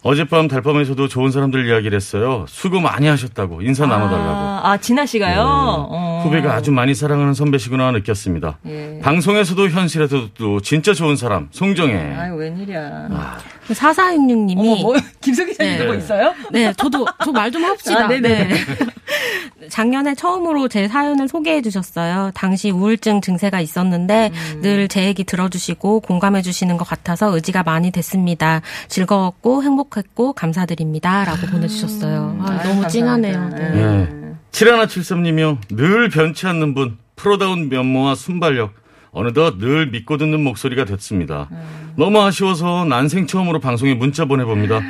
어젯밤 0.02 0.48
달밤에서도 0.48 1.08
좋은 1.08 1.30
사람들 1.30 1.68
이야기를 1.68 1.94
했어요. 1.94 2.46
수고 2.48 2.80
많이 2.80 3.06
하셨다고 3.06 3.60
인사 3.62 3.84
나눠달라고. 3.86 4.30
아, 4.30 4.60
아, 4.64 4.76
진아 4.78 5.04
씨가요? 5.04 5.36
네. 5.36 5.42
어. 5.42 6.09
후배가 6.22 6.54
아주 6.54 6.72
많이 6.72 6.94
사랑하는 6.94 7.35
선배시구나 7.35 7.90
느꼈습니다. 7.92 8.59
예. 8.66 8.98
방송에서도 9.02 9.68
현실에서도 9.68 10.61
진짜 10.61 10.94
좋은 10.94 11.16
사람 11.16 11.48
송정혜. 11.50 12.14
아유, 12.16 12.35
웬일이야. 12.35 13.09
아, 13.11 13.38
4466님이. 13.68 14.59
어머, 14.59 14.76
뭐, 14.83 14.94
김성 15.20 15.46
기자님 15.46 15.78
네. 15.78 15.85
뭐 15.87 15.94
있어요? 15.94 16.35
네, 16.50 16.72
저도 16.76 17.06
저 17.24 17.33
말 17.33 17.50
좀 17.50 17.64
합시다. 17.64 18.04
아, 18.04 18.09
네네. 18.09 18.44
네. 18.48 18.54
작년에 19.68 20.14
처음으로 20.14 20.68
제 20.68 20.88
사연을 20.88 21.28
소개해 21.28 21.62
주셨어요. 21.62 22.30
당시 22.35 22.70
우울증 22.70 23.20
증세가 23.20 23.61
있었는데 23.61 24.30
음. 24.33 24.61
늘제 24.62 25.04
얘기 25.06 25.24
들어주시고 25.24 26.00
공감해 26.00 26.42
주시는 26.42 26.76
것 26.76 26.87
같아서 26.88 27.35
의지가 27.35 27.62
많이 27.62 27.90
됐습니다. 27.90 28.62
즐거웠고 28.88 29.62
행복했고 29.62 30.33
감사드립니다. 30.33 31.24
라고 31.24 31.46
보내주셨어요. 31.46 32.38
아, 32.40 32.50
아유, 32.62 32.68
너무 32.68 32.88
찡하네요. 32.88 33.33
감사합니다. 33.35 33.68
네. 33.74 34.06
네. 34.11 34.19
7173님이요. 34.52 35.58
늘 35.70 36.08
변치 36.08 36.46
않는 36.46 36.74
분, 36.74 36.98
프로다운 37.16 37.68
면모와 37.68 38.14
순발력. 38.14 38.74
어느덧 39.12 39.58
늘 39.58 39.88
믿고 39.88 40.16
듣는 40.18 40.40
목소리가 40.42 40.84
됐습니다. 40.84 41.48
너무 41.96 42.20
아쉬워서 42.22 42.84
난생 42.84 43.26
처음으로 43.26 43.58
방송에 43.58 43.94
문자 43.94 44.24
보내봅니다. 44.24 44.80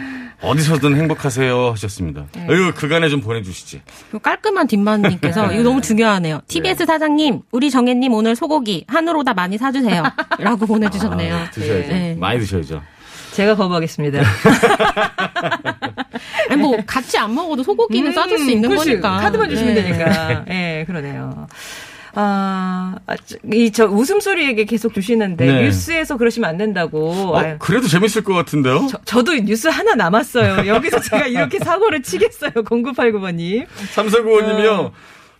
어디서든 0.42 0.96
행복하세요 0.96 1.70
하셨습니다. 1.72 2.26
아유 2.48 2.72
그간에 2.74 3.08
좀 3.08 3.20
보내주시지. 3.20 3.82
그리고 4.10 4.18
깔끔한 4.20 4.66
뒷마님께서 4.66 5.52
이거 5.52 5.62
너무 5.62 5.80
중요하네요. 5.80 6.40
TBS 6.48 6.86
사장님, 6.86 7.42
우리 7.50 7.70
정혜님 7.70 8.12
오늘 8.12 8.36
소고기 8.36 8.84
한우로다 8.88 9.34
많이 9.34 9.58
사주세요. 9.58 10.02
라고 10.38 10.66
보내주셨네요. 10.66 11.34
아, 11.34 11.50
드셔야죠. 11.50 11.88
네. 11.88 12.16
많이 12.18 12.40
드셔야죠. 12.40 12.82
제가 13.32 13.56
거부하겠습니다. 13.56 14.22
아니 16.50 16.60
뭐 16.60 16.76
같이 16.86 17.16
안 17.18 17.34
먹어도 17.34 17.62
소고기는 17.62 18.12
싸줄 18.12 18.38
수 18.38 18.50
있는 18.50 18.64
음, 18.64 18.68
그렇지. 18.70 18.90
거니까. 18.90 19.16
카드만 19.18 19.48
주시면 19.50 19.74
네. 19.74 19.82
되니까. 19.84 20.44
예, 20.50 20.84
그러네요. 20.86 21.46
아, 22.12 22.96
이 23.52 23.70
저 23.70 23.86
웃음소리 23.86 24.44
얘기 24.48 24.64
계속 24.66 24.92
주시는데 24.92 25.46
네. 25.46 25.62
뉴스에서 25.62 26.16
그러시면 26.16 26.50
안 26.50 26.56
된다고. 26.56 27.36
어, 27.36 27.56
그래도 27.60 27.86
재밌을 27.86 28.24
것 28.24 28.34
같은데요? 28.34 28.88
저, 28.90 28.98
저도 29.04 29.32
뉴스 29.34 29.68
하나 29.68 29.94
남았어요. 29.94 30.66
여기서 30.66 30.98
제가 31.00 31.28
이렇게 31.28 31.58
사고를 31.64 32.02
치겠어요. 32.02 32.50
0989번님. 32.50 33.64
삼사구호님이요. 33.92 34.72
어. 34.72 34.92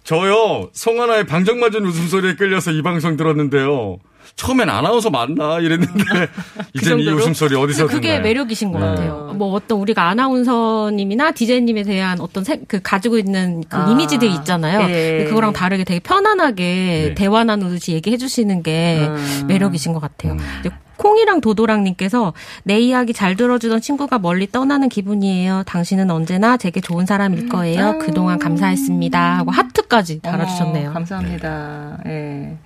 저요 0.04 0.70
송하나의 0.72 1.26
방정 1.26 1.58
맞은 1.60 1.84
웃음소리에 1.84 2.36
끌려서 2.36 2.70
이 2.70 2.82
방송 2.82 3.16
들었는데요. 3.16 3.98
처음엔 4.36 4.68
아나운서 4.70 5.10
맞나 5.10 5.58
이랬는데 5.58 6.04
이젠 6.74 6.98
이 6.98 7.04
정도로? 7.04 7.16
웃음소리 7.18 7.56
어디서 7.56 7.86
그게 7.86 8.08
듣나요? 8.08 8.22
매력이신 8.22 8.72
것 8.72 8.78
네. 8.78 8.86
같아요. 8.86 9.32
뭐 9.36 9.52
어떤 9.52 9.78
우리가 9.78 10.08
아나운서님이나 10.08 11.32
디제이님에 11.32 11.82
대한 11.82 12.20
어떤 12.20 12.44
세- 12.44 12.60
그 12.66 12.80
가지고 12.82 13.18
있는 13.18 13.62
그 13.68 13.76
아. 13.76 13.90
이미지들이 13.90 14.32
있잖아요. 14.36 14.88
예. 14.90 15.24
그거랑 15.28 15.52
다르게 15.52 15.84
되게 15.84 16.00
편안하게 16.00 16.62
네. 17.08 17.14
대화 17.14 17.44
나누듯이 17.44 17.92
얘기해 17.92 18.16
주시는 18.16 18.62
게 18.62 19.06
음. 19.08 19.44
매력이신 19.48 19.92
것 19.92 20.00
같아요. 20.00 20.36
이제 20.60 20.70
콩이랑 20.96 21.40
도도랑님께서 21.40 22.34
내 22.62 22.78
이야기 22.78 23.14
잘 23.14 23.34
들어주던 23.34 23.80
친구가 23.80 24.18
멀리 24.18 24.50
떠나는 24.50 24.90
기분이에요. 24.90 25.62
당신은 25.66 26.10
언제나 26.10 26.58
제게 26.58 26.82
좋은 26.82 27.06
사람일 27.06 27.48
거예요. 27.48 27.98
그동안 28.02 28.38
감사했습니다. 28.38 29.38
하고 29.38 29.50
하트까지 29.50 30.20
달아주셨네요. 30.20 30.84
어머, 30.90 30.92
감사합니다. 30.92 31.98
예. 32.06 32.58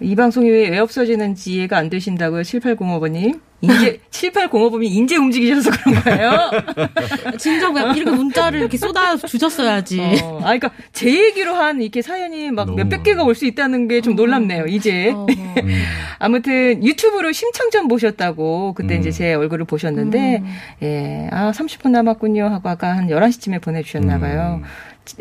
이 0.00 0.14
방송이 0.16 0.50
왜, 0.50 0.68
왜 0.68 0.78
없어지는지 0.78 1.54
이해가 1.54 1.78
안 1.78 1.88
되신다고요? 1.88 2.42
7805번님. 2.42 3.40
인제, 3.60 4.00
7805번이 4.10 4.84
인제 4.84 5.16
움직이셔서 5.16 5.70
그런 5.70 6.02
거예요? 6.02 6.50
그냥 7.72 7.96
이렇게 7.96 8.10
문자를 8.10 8.60
이렇게 8.60 8.76
쏟아 8.76 9.16
주셨어야지. 9.16 10.00
어, 10.22 10.38
아, 10.38 10.44
그러니까 10.58 10.70
제 10.92 11.08
얘기로 11.10 11.54
한 11.54 11.80
이렇게 11.80 12.02
사연이 12.02 12.50
막 12.50 12.74
몇백 12.74 13.02
개가 13.04 13.22
올 13.22 13.34
수 13.34 13.46
있다는 13.46 13.88
게좀 13.88 14.16
놀랍네요, 14.16 14.66
이제. 14.66 15.12
어. 15.14 15.26
아무튼 16.18 16.84
유튜브로 16.84 17.32
심창전 17.32 17.88
보셨다고 17.88 18.74
그때 18.74 18.96
음. 18.96 19.00
이제 19.00 19.10
제 19.10 19.34
얼굴을 19.34 19.64
보셨는데, 19.64 20.42
예, 20.82 21.28
아, 21.30 21.50
30분 21.52 21.90
남았군요 21.90 22.44
하고 22.46 22.68
아까 22.68 22.96
한 22.96 23.08
11시쯤에 23.08 23.62
보내주셨나 23.62 24.18
봐요. 24.18 24.60
음. 24.62 24.68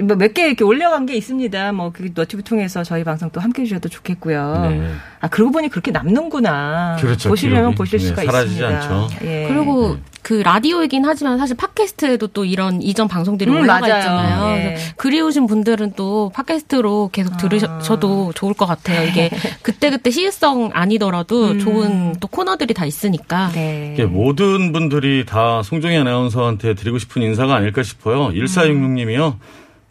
뭐 0.02 0.16
몇 0.16 0.34
개 0.34 0.48
이렇게 0.48 0.64
올려간 0.64 1.06
게 1.06 1.14
있습니다. 1.16 1.72
뭐, 1.74 1.92
그 1.94 2.10
너튜브 2.16 2.42
통해서 2.44 2.84
저희 2.84 3.04
방송 3.04 3.30
또 3.32 3.42
함께 3.42 3.64
해주셔도 3.64 3.90
좋겠고요. 3.90 4.68
네. 4.70 4.92
아, 5.20 5.28
그러고 5.28 5.52
보니 5.52 5.68
그렇게 5.70 5.92
남는구나. 5.92 6.98
그렇죠, 7.02 7.28
보시려면 7.30 7.72
기록이. 7.72 7.76
보실 7.78 8.00
네, 8.00 8.06
수가 8.06 8.24
사라지지 8.24 8.56
있습니다. 8.62 8.78
않죠. 8.94 9.10
예. 9.26 9.46
그리고 9.50 9.98
그 10.22 10.36
라디오이긴 10.36 11.04
하지만 11.04 11.38
사실 11.38 11.58
팟캐스트에도 11.58 12.28
또 12.28 12.46
이런 12.46 12.82
이전 12.82 13.10
방송들이 13.10 13.52
음, 13.52 13.58
올라가 13.58 13.82
맞아요. 13.82 14.00
있잖아요. 14.00 14.56
예. 14.58 14.78
그리우신 14.96 15.48
분들은 15.48 15.94
또 15.98 16.32
팟캐스트로 16.34 17.10
계속 17.12 17.36
들으셔도 17.38 18.32
좋을 18.34 18.54
것 18.54 18.66
같아요. 18.66 19.06
이게 19.06 19.30
그때 19.62 19.90
그때 19.90 20.12
시의성 20.12 20.70
아니더라도 20.74 21.58
좋은 21.58 22.16
또 22.22 22.28
코너들이 22.30 22.74
다 22.74 22.86
있으니까. 22.86 23.52
네. 23.54 23.98
모든 24.10 24.72
분들이 24.72 25.26
다 25.26 25.62
송정희 25.62 25.98
아나운서한테 25.98 26.74
드리고 26.76 27.00
싶은 27.00 27.22
인사가 27.22 27.56
아닐까 27.56 27.84
싶어요. 27.84 28.30
1466님이요. 28.30 29.36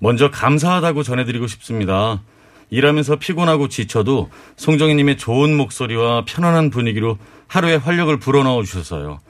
먼저 0.03 0.33
감사하다고 0.33 1.05
전해드리고 1.05 1.47
싶습니다. 1.47 2.21
일하면서 2.71 3.17
피곤하고 3.17 3.69
지쳐도 3.69 4.31
송정희님의 4.57 5.17
좋은 5.17 5.57
목소리와 5.57 6.25
편안한 6.27 6.71
분위기로 6.71 7.19
하루의 7.47 7.79
활력을 7.79 8.19
불어넣어 8.19 8.65
주셔서요. 8.65 9.21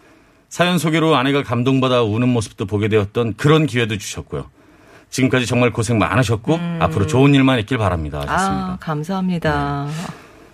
사연 0.48 0.78
소개로 0.78 1.14
아내가 1.14 1.42
감동받아 1.42 2.02
우는 2.02 2.28
모습도 2.30 2.64
보게 2.64 2.88
되었던 2.88 3.34
그런 3.36 3.66
기회도 3.66 3.98
주셨고요. 3.98 4.46
지금까지 5.10 5.44
정말 5.44 5.72
고생 5.72 5.98
많으셨고 5.98 6.58
앞으로 6.80 7.06
좋은 7.06 7.34
일만 7.34 7.58
있길 7.60 7.76
바랍니다. 7.76 8.24
아, 8.26 8.32
하셨습니다. 8.32 8.76
감사합니다. 8.80 9.88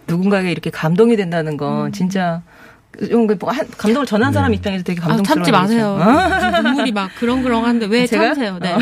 누군가에게 0.08 0.50
이렇게 0.50 0.70
감동이 0.70 1.14
된다는 1.16 1.56
건 1.56 1.92
진짜 1.92 2.42
좀그 3.08 3.36
한- 3.46 3.68
감동을 3.76 4.04
전한 4.06 4.32
사람 4.32 4.52
입장에서 4.52 4.82
되게 4.82 5.00
아, 5.00 5.06
감동스러운 5.06 5.24
참지 5.44 5.52
마세요. 5.52 5.96
지금 6.40 6.62
눈물이 6.64 6.90
막 6.90 7.14
그렁그렁한데 7.20 7.86
왜 7.86 8.04
제가? 8.06 8.34
참으세요? 8.34 8.58
네. 8.58 8.72
어. 8.72 8.78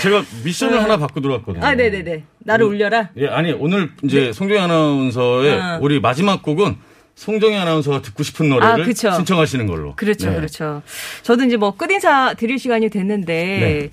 제가 0.00 0.22
미션을 0.44 0.82
하나 0.82 0.96
받고 0.96 1.20
들어왔거든요. 1.20 1.64
아, 1.64 1.74
네네네. 1.74 2.24
나를 2.38 2.66
울려라. 2.66 3.10
예, 3.16 3.28
아니 3.28 3.52
오늘 3.52 3.90
이제 4.02 4.32
송정희 4.32 4.60
아나운서의 4.60 5.60
어. 5.60 5.78
우리 5.82 6.00
마지막 6.00 6.42
곡은 6.42 6.76
송정희 7.14 7.56
아나운서가 7.56 8.02
듣고 8.02 8.22
싶은 8.22 8.48
노래를 8.48 8.84
아. 8.88 9.12
신청하시는 9.12 9.66
걸로. 9.66 9.94
그렇죠, 9.96 10.30
네. 10.30 10.36
그렇죠. 10.36 10.82
저도 11.22 11.44
이제 11.44 11.56
뭐 11.56 11.76
끝인사 11.76 12.34
드릴 12.34 12.58
시간이 12.58 12.88
됐는데, 12.88 13.34
네. 13.34 13.90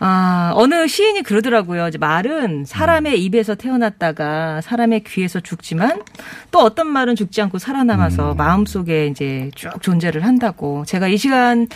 아, 0.00 0.52
어느 0.54 0.86
시인이 0.86 1.22
그러더라고요. 1.22 1.88
이제 1.88 1.96
말은 1.98 2.64
사람의 2.64 3.22
입에서 3.22 3.54
태어났다가 3.54 4.60
사람의 4.60 5.04
귀에서 5.04 5.40
죽지만 5.40 6.02
또 6.50 6.58
어떤 6.58 6.88
말은 6.88 7.14
죽지 7.14 7.40
않고 7.42 7.58
살아남아서 7.58 8.34
마음속에 8.34 9.06
이제 9.06 9.50
쭉 9.54 9.70
존재를 9.80 10.24
한다고. 10.24 10.84
제가 10.86 11.08
이 11.08 11.16
시간 11.16 11.62
어, 11.62 11.68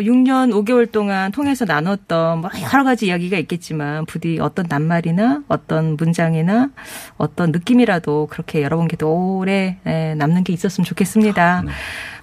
6년 0.00 0.52
5개월 0.52 0.90
동안 0.90 1.32
통해서 1.32 1.64
나눴던 1.64 2.40
뭐 2.40 2.50
여러 2.72 2.84
가지 2.84 3.06
이야기가 3.06 3.36
있겠지만 3.38 4.06
부디 4.06 4.38
어떤 4.40 4.66
낱말이나 4.68 5.42
어떤 5.48 5.96
문장이나 5.96 6.70
어떤 7.16 7.52
느낌이라도 7.52 8.28
그렇게 8.30 8.62
여러분께도 8.62 9.38
오래 9.38 9.78
예, 9.86 10.14
남는 10.14 10.44
게 10.44 10.52
있었으면 10.52 10.84
좋겠습니다. 10.84 11.62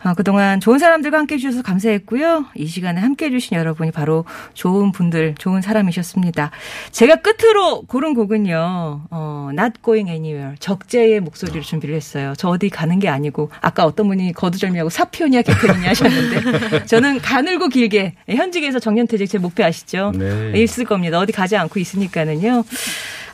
어, 0.03 0.13
그동안 0.15 0.59
좋은 0.59 0.79
사람들과 0.79 1.17
함께 1.17 1.35
해주셔서 1.35 1.61
감사했고요. 1.61 2.45
이 2.55 2.67
시간에 2.67 2.99
함께 2.99 3.25
해주신 3.25 3.57
여러분이 3.57 3.91
바로 3.91 4.25
좋은 4.53 4.91
분들, 4.91 5.35
좋은 5.37 5.61
사람이셨습니다. 5.61 6.51
제가 6.91 7.17
끝으로 7.17 7.83
고른 7.83 8.13
곡은요, 8.13 9.07
어, 9.09 9.49
Not 9.51 9.81
Going 9.83 10.09
Anywhere. 10.09 10.55
적재의 10.59 11.21
목소리로 11.21 11.61
준비를 11.61 11.95
했어요. 11.95 12.33
저 12.37 12.49
어디 12.49 12.69
가는 12.69 12.99
게 12.99 13.07
아니고, 13.07 13.49
아까 13.61 13.85
어떤 13.85 14.07
분이 14.07 14.33
거두절미하고 14.33 14.89
사표냐 14.89 15.41
개편이냐 15.41 15.89
하셨는데, 15.89 16.85
저는 16.85 17.19
가늘고 17.19 17.69
길게, 17.69 18.15
현직에서 18.27 18.79
정년퇴직 18.79 19.29
제 19.29 19.37
목표 19.37 19.63
아시죠? 19.63 20.11
네. 20.15 20.51
있을 20.61 20.85
겁니다. 20.85 21.19
어디 21.19 21.31
가지 21.31 21.55
않고 21.55 21.79
있으니까는요. 21.79 22.63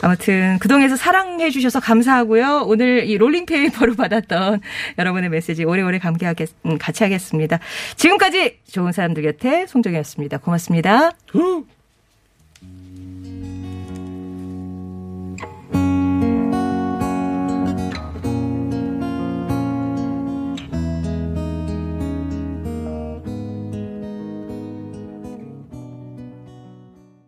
아무튼 0.01 0.57
그동안에서 0.59 0.95
사랑해 0.95 1.49
주셔서 1.49 1.79
감사하고요. 1.79 2.63
오늘 2.67 3.05
이 3.05 3.17
롤링페이퍼로 3.17 3.95
받았던 3.95 4.61
여러분의 4.97 5.29
메시지 5.29 5.63
오래오래 5.63 5.99
감기하겠 5.99 6.49
음, 6.65 6.77
같이 6.77 7.03
하겠습니다. 7.03 7.59
지금까지 7.95 8.59
좋은 8.71 8.91
사람들 8.91 9.23
곁에 9.23 9.65
송정이었습니다. 9.67 10.37
고맙습니다. 10.37 11.11
후. 11.29 11.65